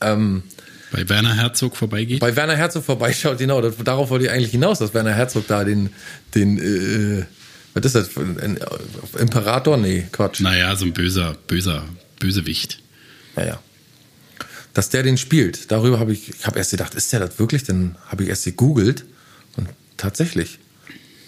[0.00, 0.44] ähm,
[0.92, 2.20] bei Werner Herzog vorbeigeht.
[2.20, 3.60] Bei Werner Herzog vorbeischaut, genau.
[3.60, 5.90] Darauf wollte ich eigentlich hinaus, dass Werner Herzog da den,
[6.34, 7.24] den, äh,
[7.74, 8.16] was ist das?
[8.16, 8.58] Ein
[9.18, 9.76] Imperator?
[9.76, 10.40] Nee, Quatsch.
[10.40, 11.84] Naja, so ein böser, böser,
[12.18, 12.80] Bösewicht.
[13.34, 13.60] Naja.
[14.74, 17.64] Dass der den spielt, darüber habe ich, ich habe erst gedacht, ist der das wirklich?
[17.64, 19.04] Dann habe ich erst gegoogelt
[19.56, 20.58] und tatsächlich,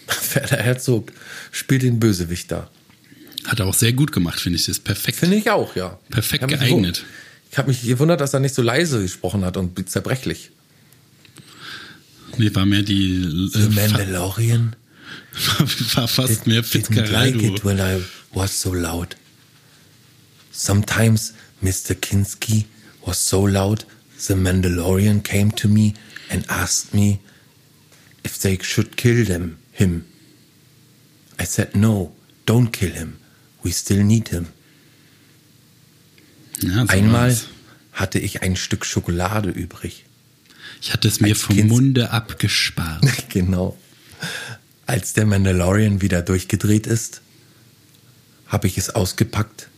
[0.35, 1.13] Werner Herzog
[1.51, 2.71] spielt den Bösewicht da.
[3.45, 4.67] Hat er auch sehr gut gemacht, finde ich.
[4.67, 5.19] Das ist perfekt.
[5.19, 5.99] Finde ich auch, ja.
[6.11, 7.05] Perfekt geeignet.
[7.51, 10.51] Ich habe mich gewundert, dass er nicht so leise gesprochen hat und zerbrechlich.
[12.37, 13.49] Nee, war mehr die.
[13.53, 14.77] The Äh, Mandalorian
[15.33, 15.65] fa-
[16.01, 17.11] war fast mehr didn't Fitzgerald.
[17.11, 19.17] like it when I was so loud.
[20.53, 21.95] Sometimes Mr.
[21.95, 22.67] Kinski
[23.07, 23.85] was so loud,
[24.27, 25.95] the Mandalorian came to me
[26.31, 27.21] and asked me
[28.25, 30.05] if they should kill them, him.
[31.39, 32.13] I said, no,
[32.47, 33.19] don't kill him.
[33.63, 34.49] We still need him.
[36.61, 37.47] Ja, so Einmal war's.
[37.93, 40.05] hatte ich ein Stück Schokolade übrig.
[40.81, 43.05] Ich hatte es mir als vom Kind- Munde abgespart.
[43.29, 43.77] genau.
[44.87, 47.21] Als der Mandalorian wieder durchgedreht ist,
[48.47, 49.69] habe ich es ausgepackt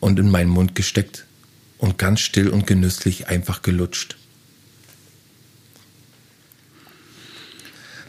[0.00, 1.24] und in meinen Mund gesteckt
[1.78, 4.16] und ganz still und genüsslich einfach gelutscht.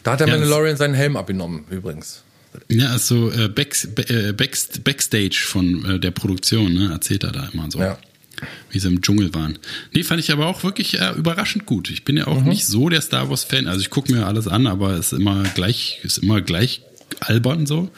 [0.04, 2.24] Da hat der das- Mandalorian seinen Helm abgenommen, übrigens.
[2.70, 3.76] Ja, also äh, Back,
[4.10, 7.80] äh, Back, Backstage von äh, der Produktion, ne, erzählt er da immer so.
[7.80, 7.98] Ja.
[8.72, 9.60] Wie sie im Dschungel waren.
[9.94, 11.90] Nee, fand ich aber auch wirklich äh, überraschend gut.
[11.92, 13.68] Ich bin ja auch nicht so der Star Wars-Fan.
[13.68, 16.82] Also ich gucke mir alles an, aber es ist immer gleich, ist immer gleich
[17.20, 17.92] albern so.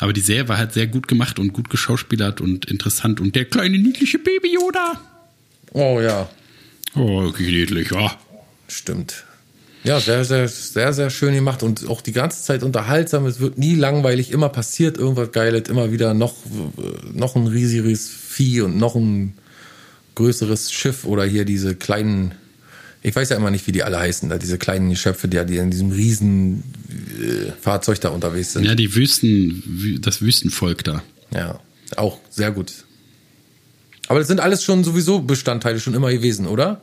[0.00, 3.20] Aber die Serie war halt sehr gut gemacht und gut geschauspielert und interessant.
[3.20, 5.00] Und der kleine niedliche Baby Yoda.
[5.72, 6.28] Oh ja,
[6.96, 8.18] Oh, wirklich niedlich, ja.
[8.68, 9.24] stimmt.
[9.86, 13.24] Ja, sehr, sehr, sehr, sehr schön gemacht und auch die ganze Zeit unterhaltsam.
[13.26, 18.08] Es wird nie langweilig, immer passiert irgendwas Geiles, immer wieder noch, äh, noch ein riesiges
[18.08, 19.34] Vieh und noch ein
[20.16, 22.32] größeres Schiff oder hier diese kleinen,
[23.02, 25.58] ich weiß ja immer nicht, wie die alle heißen, da diese kleinen Geschöpfe, die, die
[25.58, 26.64] in diesem riesen
[27.20, 28.64] äh, Fahrzeug da unterwegs sind.
[28.64, 31.02] Ja, die Wüsten, Wü- das Wüstenvolk da.
[31.32, 31.60] Ja,
[31.96, 32.72] auch sehr gut.
[34.08, 36.80] Aber das sind alles schon sowieso Bestandteile schon immer gewesen, oder?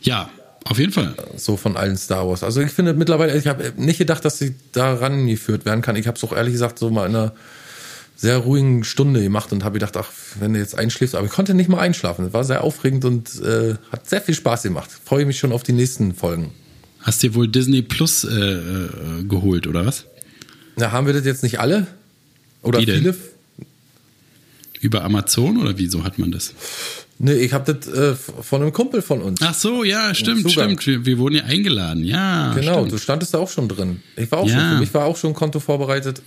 [0.00, 0.30] Ja,
[0.68, 1.14] auf jeden Fall.
[1.36, 2.42] so von allen Star Wars.
[2.42, 5.96] Also ich finde mittlerweile, ich habe nicht gedacht, dass sie da rangeführt werden kann.
[5.96, 7.32] Ich habe es auch ehrlich gesagt so mal in einer
[8.16, 10.10] sehr ruhigen Stunde gemacht und habe gedacht, ach,
[10.40, 12.26] wenn du jetzt einschläfst, aber ich konnte nicht mal einschlafen.
[12.26, 14.90] Es war sehr aufregend und äh, hat sehr viel Spaß gemacht.
[15.04, 16.52] Freue mich schon auf die nächsten Folgen.
[17.00, 20.06] Hast dir wohl Disney Plus äh, äh, geholt, oder was?
[20.76, 21.86] Na, haben wir das jetzt nicht alle?
[22.62, 23.14] Oder viele?
[24.80, 26.54] Über Amazon oder wieso hat man das?
[27.18, 29.40] Nee, ich habe das äh, von einem Kumpel von uns.
[29.42, 30.86] Ach so, ja, stimmt, stimmt.
[30.86, 32.04] Wir, wir wurden ja eingeladen.
[32.04, 32.92] Ja, genau, stimmt.
[32.92, 34.02] du standest da auch schon drin.
[34.16, 34.58] Ich war auch Ja.
[34.58, 36.20] schon, für mich war auch schon ein Konto vorbereitet.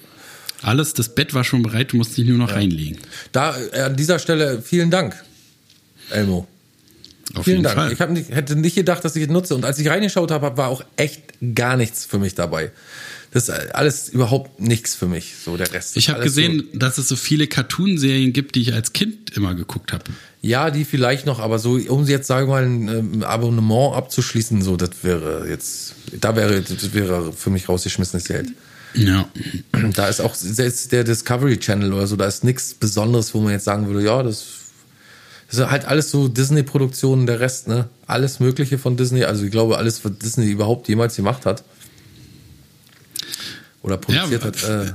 [0.61, 2.97] Alles, das Bett war schon bereit, du musst dich nur noch reinlegen.
[3.31, 5.15] Da äh, an dieser Stelle vielen Dank,
[6.09, 6.47] Elmo.
[7.35, 7.75] Auf Vielen jeden Dank.
[7.77, 7.93] Fall.
[7.93, 9.53] Ich hab nicht, hätte nicht gedacht, dass ich es nutze.
[9.53, 11.21] Und als ich reingeschaut habe, war auch echt
[11.53, 12.71] gar nichts für mich dabei.
[13.31, 15.35] Das ist alles überhaupt nichts für mich.
[15.43, 15.97] So der Rest.
[15.97, 19.53] Ich habe gesehen, So, dass es so viele Cartoonserien gibt, die ich als Kind immer
[19.53, 20.05] geguckt habe.
[20.41, 24.61] ja, die vielleicht noch, aber so, um jetzt sagen wir mal ein ähm, Abonnement abzuschließen,
[24.63, 28.49] so, das wäre jetzt, da wäre, das wäre für mich rausgeschmissenes Geld.
[28.95, 29.29] Ja.
[29.93, 33.51] Da ist auch selbst der Discovery Channel oder so, da ist nichts Besonderes, wo man
[33.51, 34.45] jetzt sagen würde, ja, das,
[35.49, 37.87] das ist halt alles so Disney-Produktionen, der Rest, ne?
[38.07, 41.63] Alles Mögliche von Disney, also ich glaube, alles, was Disney überhaupt jemals gemacht hat.
[43.81, 44.63] Oder produziert hat.
[44.63, 44.91] Äh,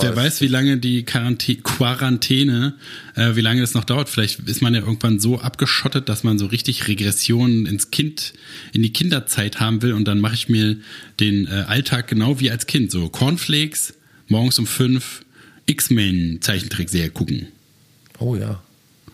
[0.00, 2.74] Wer weiß, wie lange die Quarantä Quarantäne,
[3.14, 4.10] äh, wie lange das noch dauert.
[4.10, 8.34] Vielleicht ist man ja irgendwann so abgeschottet, dass man so richtig Regressionen ins Kind,
[8.72, 9.94] in die Kinderzeit haben will.
[9.94, 10.76] Und dann mache ich mir
[11.18, 12.90] den äh, Alltag genau wie als Kind.
[12.90, 13.94] So Cornflakes,
[14.28, 15.24] morgens um fünf,
[15.64, 17.48] X-Men Zeichentrickserie gucken.
[18.18, 18.62] Oh ja.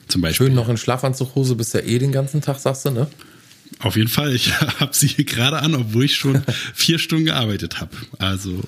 [0.08, 0.48] Zum Beispiel.
[0.48, 3.06] Schön noch in Schlafanzughose bist ja eh den ganzen Tag, sagst du, ne?
[3.78, 4.34] Auf jeden Fall.
[4.34, 6.42] Ich habe sie gerade an, obwohl ich schon
[6.74, 7.96] vier Stunden gearbeitet habe.
[8.18, 8.62] Also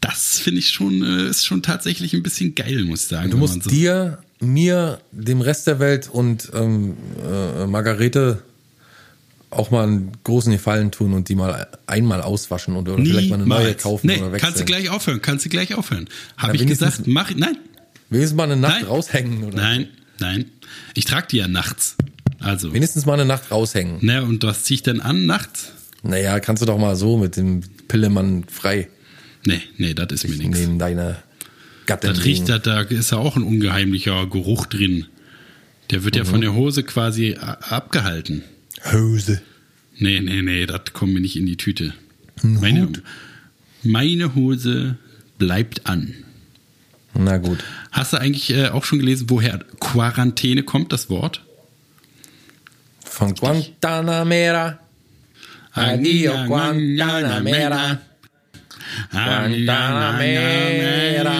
[0.00, 3.30] das finde ich schon, äh, ist schon tatsächlich ein bisschen geil, muss ich sagen.
[3.30, 6.96] Du musst so- dir mir, dem Rest der Welt und ähm,
[7.28, 8.42] äh, Margarete
[9.50, 13.46] auch mal einen großen Gefallen tun und die mal einmal auswaschen oder vielleicht mal eine
[13.46, 14.40] neue kaufen nee, oder wechseln.
[14.40, 16.08] kannst du gleich aufhören, kannst du gleich aufhören.
[16.36, 17.56] Habe Na, ich gesagt, mach, nein,
[18.10, 18.84] Wenigstens mal eine Nacht Nein.
[18.86, 19.88] raushängen oder nein,
[20.18, 20.46] nein.
[20.94, 21.96] Ich trage die ja nachts.
[22.40, 23.98] Also, wenigstens mal eine Nacht raushängen.
[24.00, 25.72] ne, und was ziehe ich denn an nachts?
[26.02, 28.88] Naja, kannst du doch mal so mit dem Pillemann frei
[29.48, 30.58] Nee, nee, das ist mir nichts.
[30.58, 31.16] neben deine
[31.86, 32.10] Gattin.
[32.10, 35.06] Das riecht, da, da ist ja auch ein ungeheimlicher Geruch drin.
[35.90, 36.28] Der wird ja Mhm.
[36.28, 38.42] von der Hose quasi abgehalten.
[38.92, 39.40] Hose.
[39.98, 41.94] Nee, nee, nee, das kommt mir nicht in die Tüte.
[42.42, 42.88] Meine,
[43.82, 44.96] meine Hose
[45.38, 46.14] bleibt an.
[47.14, 47.64] Na gut.
[47.90, 51.42] Hast du eigentlich äh, auch schon gelesen, woher Quarantäne kommt, das Wort?
[53.04, 54.78] Von Guantanamera.
[55.72, 57.98] Adio Guantanamera.
[59.10, 61.34] Guantanamera.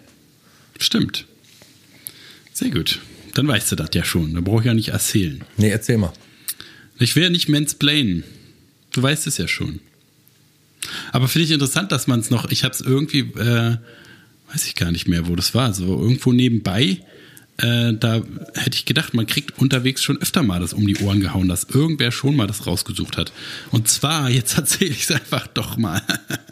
[0.80, 1.26] Stimmt.
[2.54, 3.00] Sehr gut.
[3.34, 4.34] Dann weißt du das ja schon.
[4.36, 5.42] Da brauche ich ja nicht erzählen.
[5.58, 6.14] Nee, erzähl mal.
[6.98, 8.24] Ich will ja nicht mansplainen.
[8.96, 9.82] Du weißt es ja schon.
[11.12, 13.76] Aber finde ich interessant, dass man es noch, ich habe es irgendwie, äh,
[14.54, 17.02] weiß ich gar nicht mehr, wo das war, so irgendwo nebenbei,
[17.58, 18.22] äh, da
[18.54, 21.66] hätte ich gedacht, man kriegt unterwegs schon öfter mal das um die Ohren gehauen, dass
[21.66, 23.34] irgendwer schon mal das rausgesucht hat.
[23.72, 26.02] Und zwar, jetzt erzähle ich es einfach doch mal,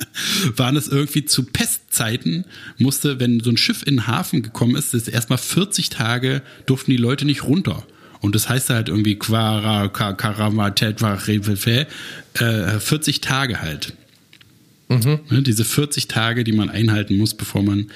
[0.58, 2.44] waren es irgendwie zu Pestzeiten,
[2.78, 6.92] musste, wenn so ein Schiff in den Hafen gekommen ist, ist erstmal 40 Tage durften
[6.92, 7.88] die Leute nicht runter.
[8.24, 13.94] Und das heißt halt irgendwie Quara, Ka- Karamatet, äh, 40 Tage halt.
[14.90, 17.92] Ne, diese 40 Tage, die man einhalten muss, bevor man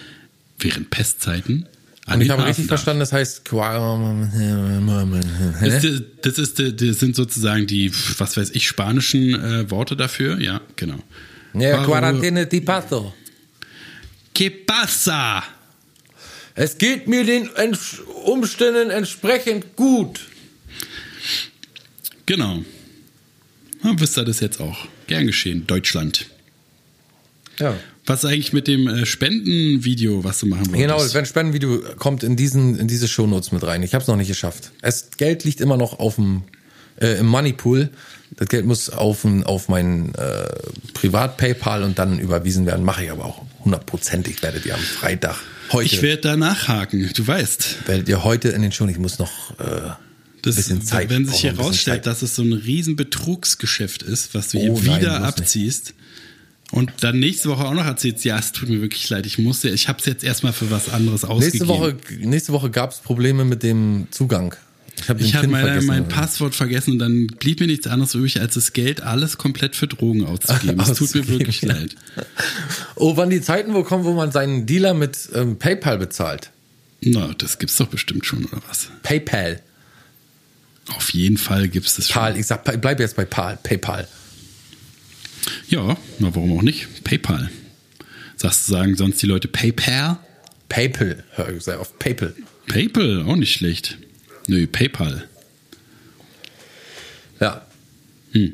[0.60, 1.66] während Pestzeiten
[2.08, 2.80] Und ich habe richtig darf.
[2.80, 3.44] verstanden, das heißt
[5.62, 10.40] Das, ist- das, ist, das sind sozusagen die, was weiß ich, spanischen äh, Worte dafür.
[10.42, 11.00] Ja, genau.
[11.54, 13.14] Ja, Quarantäne di Pato.
[14.34, 15.44] Que pasa?
[16.58, 17.49] Es geht mir den
[18.26, 20.22] Umständen entsprechend gut.
[22.26, 22.64] Genau.
[23.84, 24.88] Dann wisst ihr das jetzt auch.
[25.05, 26.26] Gern geschehen, Deutschland.
[27.60, 27.76] Ja.
[28.08, 30.82] Was eigentlich mit dem äh, Spendenvideo, was du machen wolltest?
[30.82, 33.84] Genau, wenn Spendenvideo kommt in diesen in diese Shownotes mit rein.
[33.84, 34.72] Ich habe es noch nicht geschafft.
[34.82, 36.41] Es Geld liegt immer noch auf dem
[36.99, 37.89] äh, im Moneypool.
[38.36, 40.47] Das Geld muss auf auf mein äh,
[40.93, 42.84] Privat PayPal und dann überwiesen werden.
[42.84, 44.41] Mache ich aber auch hundertprozentig.
[44.41, 45.38] Werdet ihr am Freitag
[45.72, 47.88] heute Ich werde da nachhaken, du weißt.
[47.88, 48.88] werdet ihr heute in den Show.
[48.88, 49.91] Ich muss noch äh,
[50.41, 51.09] Das, bisschen Zeit.
[51.09, 52.07] Wenn sich hier ein bisschen rausstellt, Zeit.
[52.07, 55.28] dass es so ein riesen Betrugsgeschäft ist, was du hier Oh nein, wieder nicht.
[55.28, 55.93] abziehst
[56.72, 59.70] und dann nächste Woche auch noch erzählst, ja, es tut mir wirklich leid, ich musste,
[59.70, 61.65] ich habe es jetzt erstmal für was anderes ausgegeben.
[61.65, 61.95] nächste Woche
[62.26, 64.53] nächste Woche gab es Probleme mit dem Zugang.
[65.00, 68.56] Ich habe PIN mein, mein Passwort vergessen und dann blieb mir nichts anderes übrig, als
[68.56, 70.80] das Geld alles komplett für Drogen auszugeben.
[70.80, 71.74] Es tut mir wirklich ja.
[71.74, 71.95] leid.
[72.95, 76.50] Oh, wann die Zeiten wo kommen, wo man seinen Dealer mit ähm, PayPal bezahlt?
[77.02, 78.89] Na, das gibt's doch bestimmt schon, oder was?
[79.04, 79.62] PayPal.
[80.95, 82.22] Auf jeden Fall gibt's das schon.
[82.22, 84.08] Pal, ich sag, bleib jetzt bei Pal, PayPal.
[85.70, 87.04] Ja, na warum auch nicht?
[87.04, 87.52] PayPal.
[88.36, 90.18] Sagst du, sagen sonst die Leute PayPal?
[90.70, 92.00] PayPal, hör ich oft.
[92.00, 92.34] PayPal.
[92.68, 93.98] PayPal, auch nicht schlecht.
[94.48, 95.28] Nö, PayPal.
[97.39, 97.66] Ja.
[98.32, 98.54] Hm.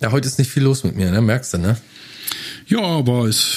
[0.00, 1.20] Ja, heute ist nicht viel los mit mir, ne?
[1.20, 1.76] Merkst du, ne?
[2.66, 3.56] Ja, aber ist,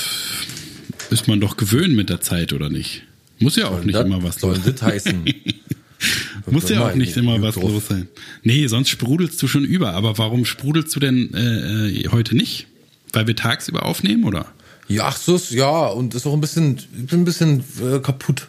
[1.10, 3.04] ist man doch gewöhnt mit der Zeit, oder nicht?
[3.40, 5.24] Muss ja auch nicht Das immer was soll los das heißen?
[6.50, 8.08] Muss ja auch nicht immer was los sein.
[8.44, 9.94] Nee, sonst sprudelst du schon über.
[9.94, 12.68] Aber warum sprudelst du denn äh, äh, heute nicht?
[13.12, 14.46] Weil wir tagsüber aufnehmen, oder?
[14.88, 18.48] Ja, ach so, ja, und ist auch ein bisschen, ich bin ein bisschen äh, kaputt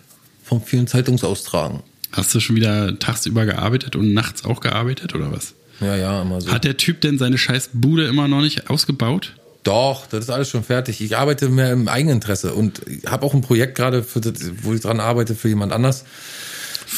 [0.49, 1.81] vom vielen Zeitungsaustragen.
[2.13, 5.55] Hast du schon wieder tagsüber gearbeitet und nachts auch gearbeitet, oder was?
[5.81, 6.51] Ja, ja, immer so.
[6.51, 9.35] Hat der Typ denn seine scheiß Bude immer noch nicht ausgebaut?
[9.63, 11.01] Doch, das ist alles schon fertig.
[11.03, 14.05] Ich arbeite mehr im Eigeninteresse und habe auch ein Projekt gerade,
[14.63, 16.05] wo ich dran arbeite für jemand anders.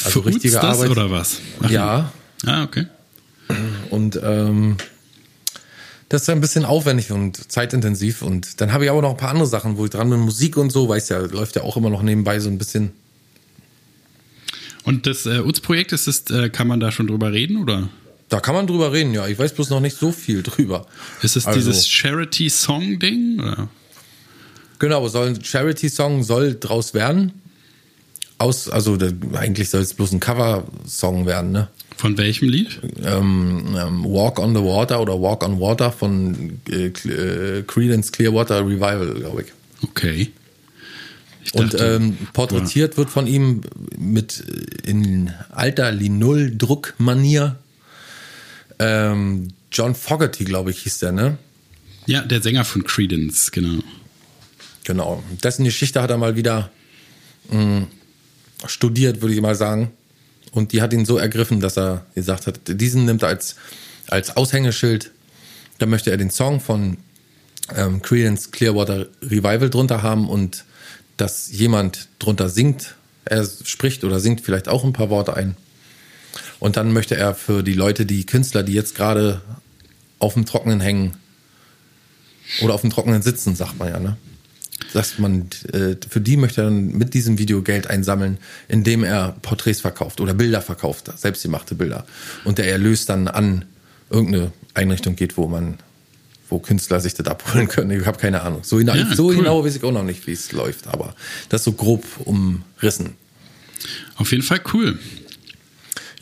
[0.04, 0.90] Also Für richtige das, Arbeit.
[0.90, 1.38] oder was?
[1.62, 2.12] Ach, Ja,
[2.46, 2.86] Ah, okay.
[3.90, 4.76] und ähm,
[6.08, 8.22] das ist ein bisschen aufwendig und zeitintensiv.
[8.22, 10.20] Und dann habe ich aber noch ein paar andere Sachen, wo ich dran bin.
[10.20, 12.92] Musik und so, weiß ja, läuft ja auch immer noch nebenbei so ein bisschen.
[14.84, 17.88] Und das äh, UZ-Projekt, ist das, äh, kann man da schon drüber reden, oder?
[18.28, 19.26] Da kann man drüber reden, ja.
[19.26, 20.86] Ich weiß bloß noch nicht so viel drüber.
[21.22, 23.42] Ist es Also- dieses Charity-Song-Ding?
[24.78, 27.32] Genau, soll ein Charity-Song soll draus werden.
[28.38, 31.68] Aus, also da, eigentlich soll es bloß ein Cover-Song werden, ne?
[31.98, 32.80] Von welchem Lied?
[33.04, 38.60] Ähm, ähm, Walk on the Water oder Walk on Water von äh, äh, Creedence Clearwater
[38.66, 39.48] Revival, glaube ich.
[39.82, 40.30] Okay.
[41.52, 42.98] Und ähm, porträtiert ja.
[42.98, 43.62] wird von ihm
[43.98, 47.56] mit äh, in alter Linol-Druck-Manier
[48.78, 51.38] ähm, John Fogerty, glaube ich, hieß der, ne?
[52.06, 53.82] Ja, der Sänger von Credence, genau.
[54.84, 55.22] Genau.
[55.42, 56.70] Dessen Geschichte hat er mal wieder
[57.50, 57.86] mh, mm,
[58.66, 59.92] studiert, würde ich mal sagen.
[60.52, 63.56] Und die hat ihn so ergriffen, dass er gesagt hat, diesen nimmt er als,
[64.08, 65.10] als Aushängeschild.
[65.78, 66.96] Da möchte er den Song von
[67.76, 70.64] ähm, Creedence Clearwater Revival drunter haben und
[71.20, 72.94] dass jemand drunter singt.
[73.24, 75.56] Er spricht oder singt vielleicht auch ein paar Worte ein.
[76.58, 79.40] Und dann möchte er für die Leute, die Künstler, die jetzt gerade
[80.18, 81.16] auf dem Trockenen hängen
[82.62, 84.16] oder auf dem Trockenen sitzen, sagt man ja, ne?
[84.94, 89.36] Dass man, äh, für die möchte er dann mit diesem Video Geld einsammeln, indem er
[89.42, 92.06] Porträts verkauft oder Bilder verkauft, selbstgemachte Bilder.
[92.44, 93.66] Und der Erlös dann an
[94.08, 95.78] irgendeine Einrichtung geht, wo man
[96.50, 97.90] wo Künstler sich das abholen können.
[97.92, 98.60] Ich habe keine Ahnung.
[98.62, 99.36] So, ja, so cool.
[99.36, 101.14] genau weiß ich auch noch nicht, wie es läuft, aber
[101.48, 103.14] das ist so grob umrissen.
[104.16, 104.98] Auf jeden Fall cool.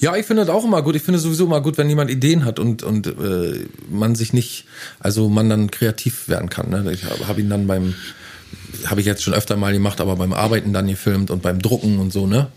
[0.00, 0.94] Ja, ich finde das auch immer gut.
[0.94, 4.64] Ich finde sowieso immer gut, wenn jemand Ideen hat und, und äh, man sich nicht,
[5.00, 6.70] also man dann kreativ werden kann.
[6.70, 6.92] Ne?
[6.92, 7.94] Ich habe hab ihn dann beim,
[8.84, 11.98] habe ich jetzt schon öfter mal gemacht, aber beim Arbeiten dann gefilmt und beim Drucken
[11.98, 12.48] und so, ne?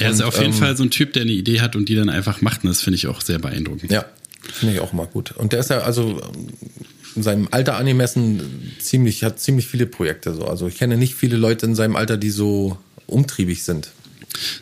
[0.00, 1.96] Er ist auf jeden ähm, Fall so ein Typ, der eine Idee hat und die
[1.96, 2.62] dann einfach macht.
[2.62, 3.90] Und das finde ich auch sehr beeindruckend.
[3.90, 4.04] Ja,
[4.52, 5.32] Finde ich auch mal gut.
[5.32, 6.20] Und der ist ja also
[7.14, 10.44] in seinem Alter angemessen ziemlich, hat ziemlich viele Projekte so.
[10.44, 13.90] Also ich kenne nicht viele Leute in seinem Alter, die so umtriebig sind.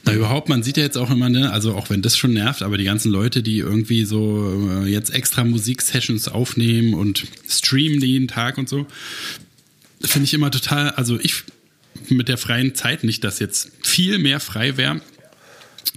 [0.05, 2.63] Na überhaupt, man sieht ja jetzt auch immer, ne, also auch wenn das schon nervt,
[2.63, 8.29] aber die ganzen Leute, die irgendwie so äh, jetzt extra Musiksessions aufnehmen und streamen jeden
[8.29, 8.87] Tag und so,
[10.01, 11.43] finde ich immer total, also ich
[12.09, 15.01] mit der freien Zeit nicht, dass jetzt viel mehr frei wäre,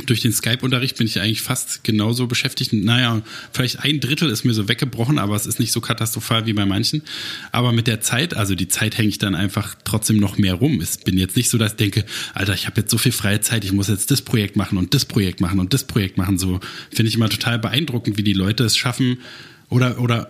[0.05, 2.73] durch den Skype-Unterricht bin ich eigentlich fast genauso beschäftigt.
[2.73, 3.21] Naja,
[3.51, 6.65] vielleicht ein Drittel ist mir so weggebrochen, aber es ist nicht so katastrophal wie bei
[6.65, 7.01] manchen.
[7.51, 10.81] Aber mit der Zeit, also die Zeit hänge ich dann einfach trotzdem noch mehr rum.
[10.81, 13.41] Ich bin jetzt nicht so, dass ich denke, Alter, ich habe jetzt so viel freie
[13.41, 16.37] Zeit, ich muss jetzt das Projekt machen und das Projekt machen und das Projekt machen.
[16.37, 16.59] So
[16.91, 19.19] finde ich immer total beeindruckend, wie die Leute es schaffen
[19.69, 20.27] oder, oder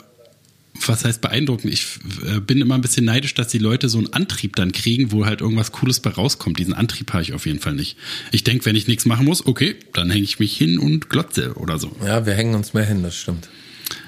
[0.86, 1.74] was heißt beeindruckend?
[1.74, 1.86] Ich
[2.26, 5.26] äh, bin immer ein bisschen neidisch, dass die Leute so einen Antrieb dann kriegen, wo
[5.26, 6.60] halt irgendwas Cooles bei rauskommt.
[6.60, 7.98] Diesen Antrieb habe ich auf jeden Fall nicht.
[8.32, 11.56] Ich denke, wenn ich nichts machen muss, okay, dann hänge ich mich hin und glotze
[11.56, 11.96] oder so.
[12.06, 13.50] Ja, wir hängen uns mehr hin, das stimmt.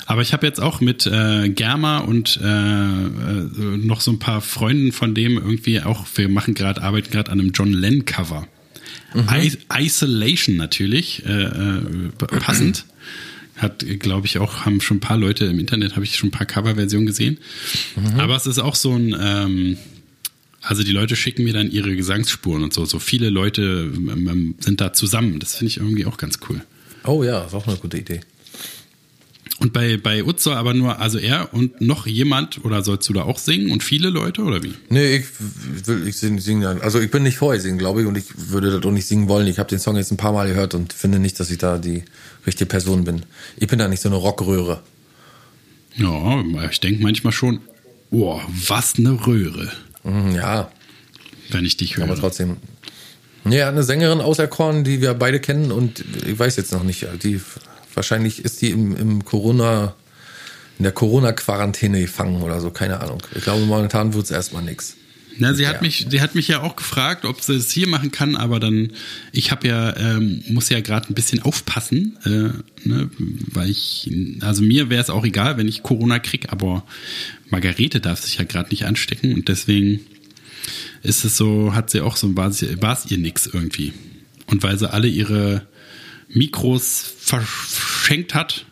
[0.06, 3.08] Aber ich habe jetzt auch mit äh, Germa und äh, äh,
[3.78, 7.40] noch so ein paar Freunden von dem irgendwie auch, wir machen gerade, arbeiten gerade an
[7.40, 8.48] einem John Lenn Cover.
[9.14, 9.28] Mhm.
[9.78, 12.86] Isolation natürlich, äh, äh, passend.
[13.62, 16.32] Hat, glaube ich, auch, haben schon ein paar Leute im Internet, habe ich schon ein
[16.32, 17.38] paar Coverversionen gesehen.
[17.96, 18.20] Mhm.
[18.20, 19.78] Aber es ist auch so ein, ähm,
[20.62, 22.86] also die Leute schicken mir dann ihre Gesangsspuren und so.
[22.86, 25.40] So viele Leute ähm, ähm sind da zusammen.
[25.40, 26.62] Das finde ich irgendwie auch ganz cool.
[27.04, 28.22] Oh ja, ist auch eine gute Idee.
[29.62, 33.14] Und bei, bei Utz soll aber nur, also er und noch jemand, oder sollst du
[33.14, 34.74] da auch singen und viele Leute, oder wie?
[34.90, 35.26] Nee, ich
[35.86, 38.72] will, ich singen, singen also ich bin nicht vorher singen, glaube ich, und ich würde
[38.72, 39.46] das auch nicht singen wollen.
[39.46, 41.78] Ich habe den Song jetzt ein paar Mal gehört und finde nicht, dass ich da
[41.78, 42.04] die
[42.48, 43.22] richtige Person bin.
[43.56, 44.82] Ich bin da nicht so eine Rockröhre.
[45.96, 47.60] Ja, ich denke manchmal schon,
[48.10, 49.72] boah, was eine Röhre.
[50.04, 50.72] Mhm, ja.
[51.52, 52.06] Wenn ich dich höre.
[52.06, 52.58] Aber trotzdem.
[53.46, 57.40] Ja, eine Sängerin auserkoren, die wir beide kennen und ich weiß jetzt noch nicht, die
[57.94, 59.96] Wahrscheinlich ist die im, im Corona,
[60.78, 63.22] in der Corona-Quarantäne gefangen oder so, keine Ahnung.
[63.36, 64.96] Ich glaube, momentan wird es erstmal nichts.
[65.38, 68.12] Na, sie hat mich, sie hat mich ja auch gefragt, ob sie es hier machen
[68.12, 68.92] kann, aber dann,
[69.32, 73.10] ich habe ja, ähm, muss ja gerade ein bisschen aufpassen, äh, ne,
[73.48, 74.12] weil ich,
[74.42, 76.84] also mir wäre es auch egal, wenn ich Corona krieg, aber
[77.50, 80.02] Margarete darf sich ja gerade nicht anstecken und deswegen
[81.02, 82.62] ist es so, hat sie auch so, war es
[83.12, 83.94] ihr nix irgendwie.
[84.48, 85.66] Und weil sie alle ihre
[86.34, 88.66] Mikros verschenkt hat,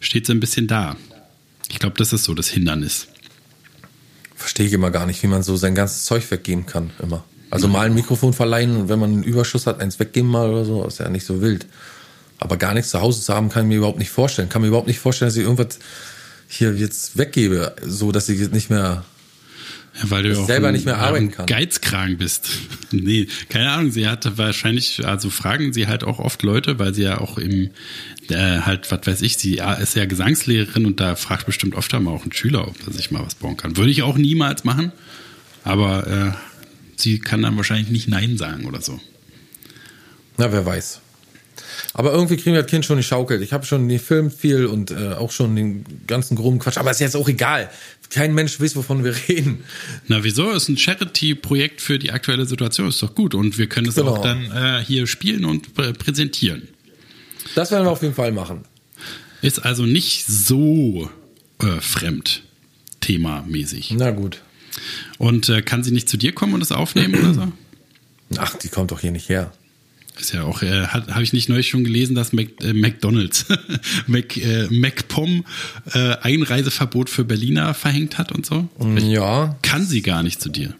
[0.00, 0.96] steht sie ein bisschen da.
[1.70, 3.08] Ich glaube, das ist so das Hindernis.
[4.36, 7.24] Verstehe ich immer gar nicht, wie man so sein ganzes Zeug weggeben kann, immer.
[7.50, 10.64] Also mal ein Mikrofon verleihen und wenn man einen Überschuss hat, eins weggeben mal oder
[10.64, 11.66] so, ist ja nicht so wild.
[12.38, 14.48] Aber gar nichts zu Hause zu haben, kann ich mir überhaupt nicht vorstellen.
[14.48, 15.78] Kann mir überhaupt nicht vorstellen, dass ich irgendwas
[16.48, 19.04] hier jetzt weggebe, so dass ich jetzt nicht mehr
[19.96, 21.46] ja, weil du auch selber nicht mehr arbeiten kann.
[21.46, 22.50] Geizkragen bist.
[22.90, 23.92] nee, keine Ahnung.
[23.92, 27.70] Sie hat wahrscheinlich, also fragen sie halt auch oft Leute, weil sie ja auch im,
[28.28, 32.14] äh, halt, was weiß ich, sie ist ja Gesangslehrerin und da fragt bestimmt oft einmal
[32.14, 33.76] auch ein Schüler, ob er sich mal was bauen kann.
[33.76, 34.92] Würde ich auch niemals machen,
[35.62, 39.00] aber äh, sie kann dann wahrscheinlich nicht Nein sagen oder so.
[40.38, 41.00] Na, wer weiß.
[41.92, 43.42] Aber irgendwie kriegen wir das Kind schon die Schaukel.
[43.42, 46.78] Ich habe schon gefilmt viel und äh, auch schon den ganzen groben Quatsch.
[46.78, 47.70] Aber ist jetzt auch egal.
[48.10, 49.64] Kein Mensch weiß, wovon wir reden.
[50.08, 50.50] Na, wieso?
[50.50, 52.88] Ist ein Charity-Projekt für die aktuelle Situation.
[52.88, 53.34] Ist doch gut.
[53.34, 54.16] Und wir können es genau.
[54.16, 56.68] auch dann äh, hier spielen und äh, präsentieren.
[57.54, 58.64] Das werden wir auf jeden Fall machen.
[59.42, 61.10] Ist also nicht so
[61.60, 62.42] äh, fremd,
[63.00, 63.92] themamäßig.
[63.96, 64.40] Na gut.
[65.18, 67.52] Und äh, kann sie nicht zu dir kommen und das aufnehmen oder so?
[68.38, 69.52] Ach, die kommt doch hier nicht her.
[70.18, 73.46] Ist ja auch, äh, habe ich nicht neulich schon gelesen, dass Mac, äh, McDonalds,
[74.06, 75.44] Mac, äh, MacPom
[75.92, 78.68] äh, Einreiseverbot für Berliner verhängt hat und so?
[79.00, 79.56] Ja.
[79.62, 80.74] Kann sie gar nicht zu dir.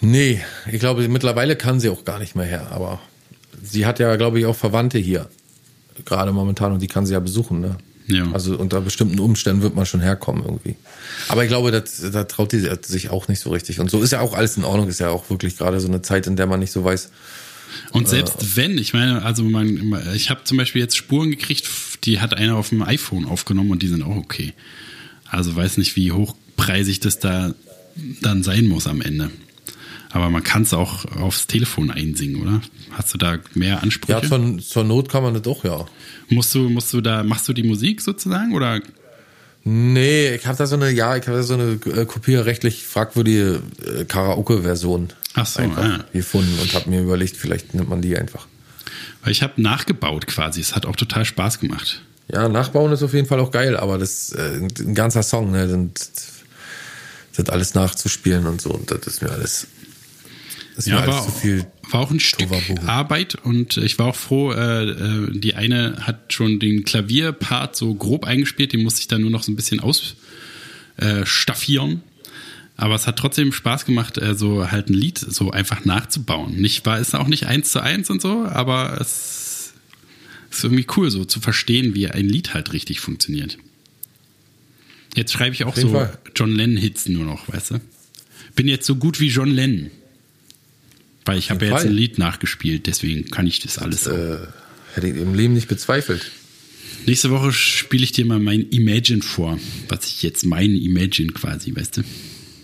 [0.00, 3.00] Nee, ich glaube, mittlerweile kann sie auch gar nicht mehr her, aber
[3.62, 5.28] sie hat ja, glaube ich, auch Verwandte hier.
[6.04, 7.78] Gerade momentan und die kann sie ja besuchen, ne?
[8.06, 8.30] Ja.
[8.32, 10.76] Also unter bestimmten Umständen wird man schon herkommen irgendwie.
[11.28, 13.80] Aber ich glaube, da traut die sich auch nicht so richtig.
[13.80, 14.88] Und so ist ja auch alles in Ordnung.
[14.88, 17.10] Ist ja auch wirklich gerade so eine Zeit, in der man nicht so weiß.
[17.92, 21.68] Und selbst wenn, ich meine, also man, ich habe zum Beispiel jetzt Spuren gekriegt,
[22.04, 24.52] die hat einer auf dem iPhone aufgenommen und die sind auch okay.
[25.26, 27.54] Also weiß nicht, wie hochpreisig das da
[28.20, 29.30] dann sein muss am Ende.
[30.14, 32.60] Aber man kann es auch aufs Telefon einsingen, oder?
[32.92, 34.12] Hast du da mehr Ansprüche?
[34.12, 35.86] Ja, zur, zur Not kann man das doch, ja.
[36.30, 38.80] Musst du, musst du da, machst du die Musik sozusagen oder?
[39.64, 43.60] Nee, ich habe da so eine, ja, ich habe da so eine äh, kopierrechtlich fragwürdige
[43.84, 45.12] äh, Karaoke-Version
[45.44, 46.04] so, einfach ah.
[46.12, 48.46] gefunden und habe mir überlegt, vielleicht nimmt man die einfach.
[49.24, 50.60] Weil ich habe nachgebaut quasi.
[50.60, 52.02] Es hat auch total Spaß gemacht.
[52.32, 55.90] Ja, Nachbauen ist auf jeden Fall auch geil, aber das äh, ein ganzer Song, ne,
[55.92, 56.12] das,
[57.36, 59.66] das alles nachzuspielen und so, und das ist mir alles,
[60.76, 61.26] ist Ja, war,
[61.90, 62.48] war auch ein Stück.
[62.86, 67.94] Arbeit und ich war auch froh, äh, äh, die eine hat schon den Klavierpart so
[67.94, 71.92] grob eingespielt, den musste ich dann nur noch so ein bisschen ausstaffieren.
[71.92, 71.98] Äh.
[72.76, 76.56] Aber es hat trotzdem Spaß gemacht, äh, so halt ein Lied so einfach nachzubauen.
[76.56, 79.74] Nicht, war, ist auch nicht eins zu eins und so, aber es
[80.50, 83.58] ist irgendwie cool, so zu verstehen, wie ein Lied halt richtig funktioniert.
[85.14, 86.18] Jetzt schreibe ich auch so Fall.
[86.34, 87.80] John Lennon-Hits nur noch, weißt du?
[88.56, 89.90] Bin jetzt so gut wie John Lennon.
[91.24, 94.06] Weil ich habe ja jetzt ein Lied nachgespielt, deswegen kann ich das alles.
[94.06, 94.38] Äh,
[94.94, 96.30] hätte ich im Leben nicht bezweifelt.
[97.06, 99.58] Nächste Woche spiele ich dir mal mein Imagine vor,
[99.88, 102.02] was ich jetzt mein Imagine quasi, weißt du?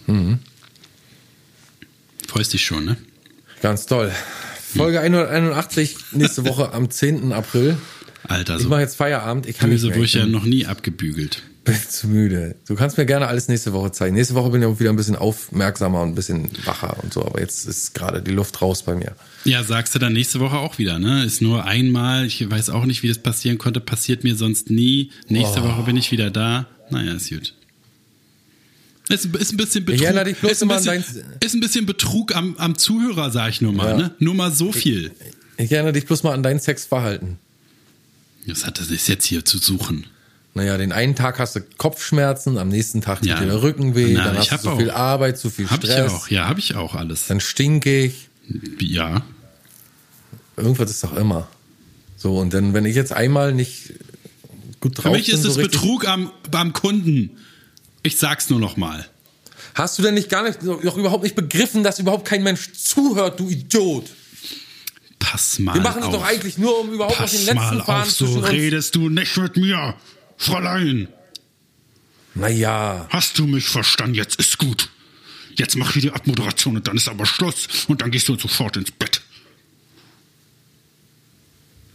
[0.07, 0.39] Mhm.
[2.27, 2.97] Freust dich schon, ne?
[3.61, 4.13] Ganz toll.
[4.77, 7.33] Folge 181, nächste Woche am 10.
[7.33, 7.77] April.
[8.23, 9.47] Alter, Ich so mache jetzt Feierabend.
[9.47, 11.43] Ich kann böse wurde Ich ich ja noch nie abgebügelt.
[11.73, 12.57] Bin zu müde.
[12.67, 14.15] Du kannst mir gerne alles nächste Woche zeigen.
[14.15, 17.25] Nächste Woche bin ich auch wieder ein bisschen aufmerksamer und ein bisschen wacher und so.
[17.25, 19.15] Aber jetzt ist gerade die Luft raus bei mir.
[19.45, 21.25] Ja, sagst du dann nächste Woche auch wieder, ne?
[21.25, 25.11] Ist nur einmal, ich weiß auch nicht, wie das passieren konnte, passiert mir sonst nie.
[25.29, 25.65] Nächste Oh.
[25.69, 26.67] Woche bin ich wieder da.
[26.91, 27.55] Naja, ist gut.
[29.09, 30.07] Ist, ein- ist ein bisschen Betrug.
[30.41, 31.05] bloß ist, ein bisschen,
[31.41, 33.97] ist ein bisschen Betrug am, am Zuhörer, sag ich nur mal, Ja.
[33.97, 34.15] ne?
[34.21, 35.11] Nur mal so viel.
[35.57, 37.39] Ich erinnere dich bloß mal an dein Sexverhalten.
[38.47, 40.07] Was hat das jetzt hier zu suchen?
[40.55, 43.39] Naja, den einen Tag hast du Kopfschmerzen, am nächsten Tag tut Ja.
[43.39, 45.49] dir der Rücken weh, Na, dann ich hast hab du zu auch- viel Arbeit, zu
[45.51, 47.27] viel Hab ich Stress, auch, ja, hab ich auch alles.
[47.29, 48.29] dann stinke ich.
[48.81, 49.23] Ja.
[50.57, 51.49] Irgendwas ist doch immer.
[52.17, 53.95] So, und dann, wenn ich jetzt einmal nicht
[54.81, 57.31] gut drauf Für mich bin, ist so es richtig, Betrug am, am Kunden.
[58.03, 59.07] Ich sag's nur noch mal.
[59.75, 63.39] Hast du denn nicht gar nicht, noch überhaupt nicht begriffen, dass überhaupt kein Mensch zuhört,
[63.39, 64.07] du Idiot?
[65.21, 68.03] Pass mal Wir machen es doch eigentlich nur, um überhaupt auf den letzten mal Faden
[68.03, 69.95] auf, so redest du nicht mit mir.
[70.41, 71.09] Fräulein,
[72.35, 74.15] Naja, hast du mich verstanden?
[74.15, 74.89] Jetzt ist gut.
[75.57, 77.69] Jetzt mach hier die Abmoderation und dann ist aber Schluss.
[77.89, 79.21] Und dann gehst du sofort ins Bett.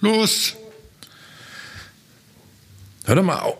[0.01, 0.53] Los!
[3.05, 3.57] hör doch mal auf.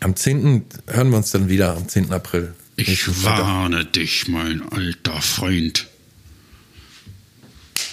[0.00, 0.64] Am 10.
[0.86, 2.12] hören wir uns dann wieder, am 10.
[2.12, 2.54] April.
[2.76, 3.40] Ich Freitag.
[3.40, 5.86] warne dich, mein alter Freund.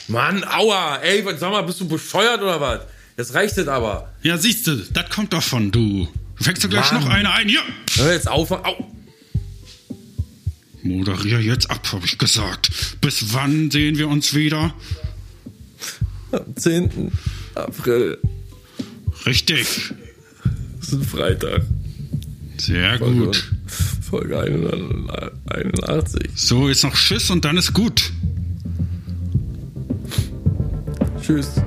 [0.07, 2.81] Mann, aua, ey, sag mal, bist du bescheuert oder was?
[3.19, 4.13] Jetzt reicht es aber.
[4.23, 6.07] Ja, siehst du, das kommt davon, du.
[6.37, 7.03] Du fängst ja gleich Mann.
[7.03, 7.49] noch eine ein.
[7.49, 7.59] Hier!
[7.97, 8.89] Hör jetzt auf, au.
[10.83, 12.71] Moderier jetzt ab, habe ich gesagt.
[13.01, 14.73] Bis wann sehen wir uns wieder?
[16.31, 17.11] Am 10.
[17.55, 18.19] April.
[19.25, 19.91] Richtig.
[20.79, 21.63] Das ist ein Freitag.
[22.55, 23.51] Sehr gut.
[24.09, 26.29] Folge 181.
[26.35, 28.13] So, ist noch Schiss und dann ist gut.
[31.21, 31.61] Tschüss.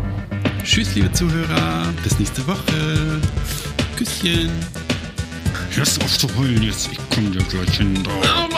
[0.64, 1.92] Tschüss, liebe Zuhörer.
[2.04, 3.20] Bis nächste Woche.
[3.96, 4.50] Küsschen.
[5.70, 6.88] Hörst auf zu heulen jetzt.
[6.92, 8.02] Ich komm dir gleich hin.
[8.06, 8.51] Oh.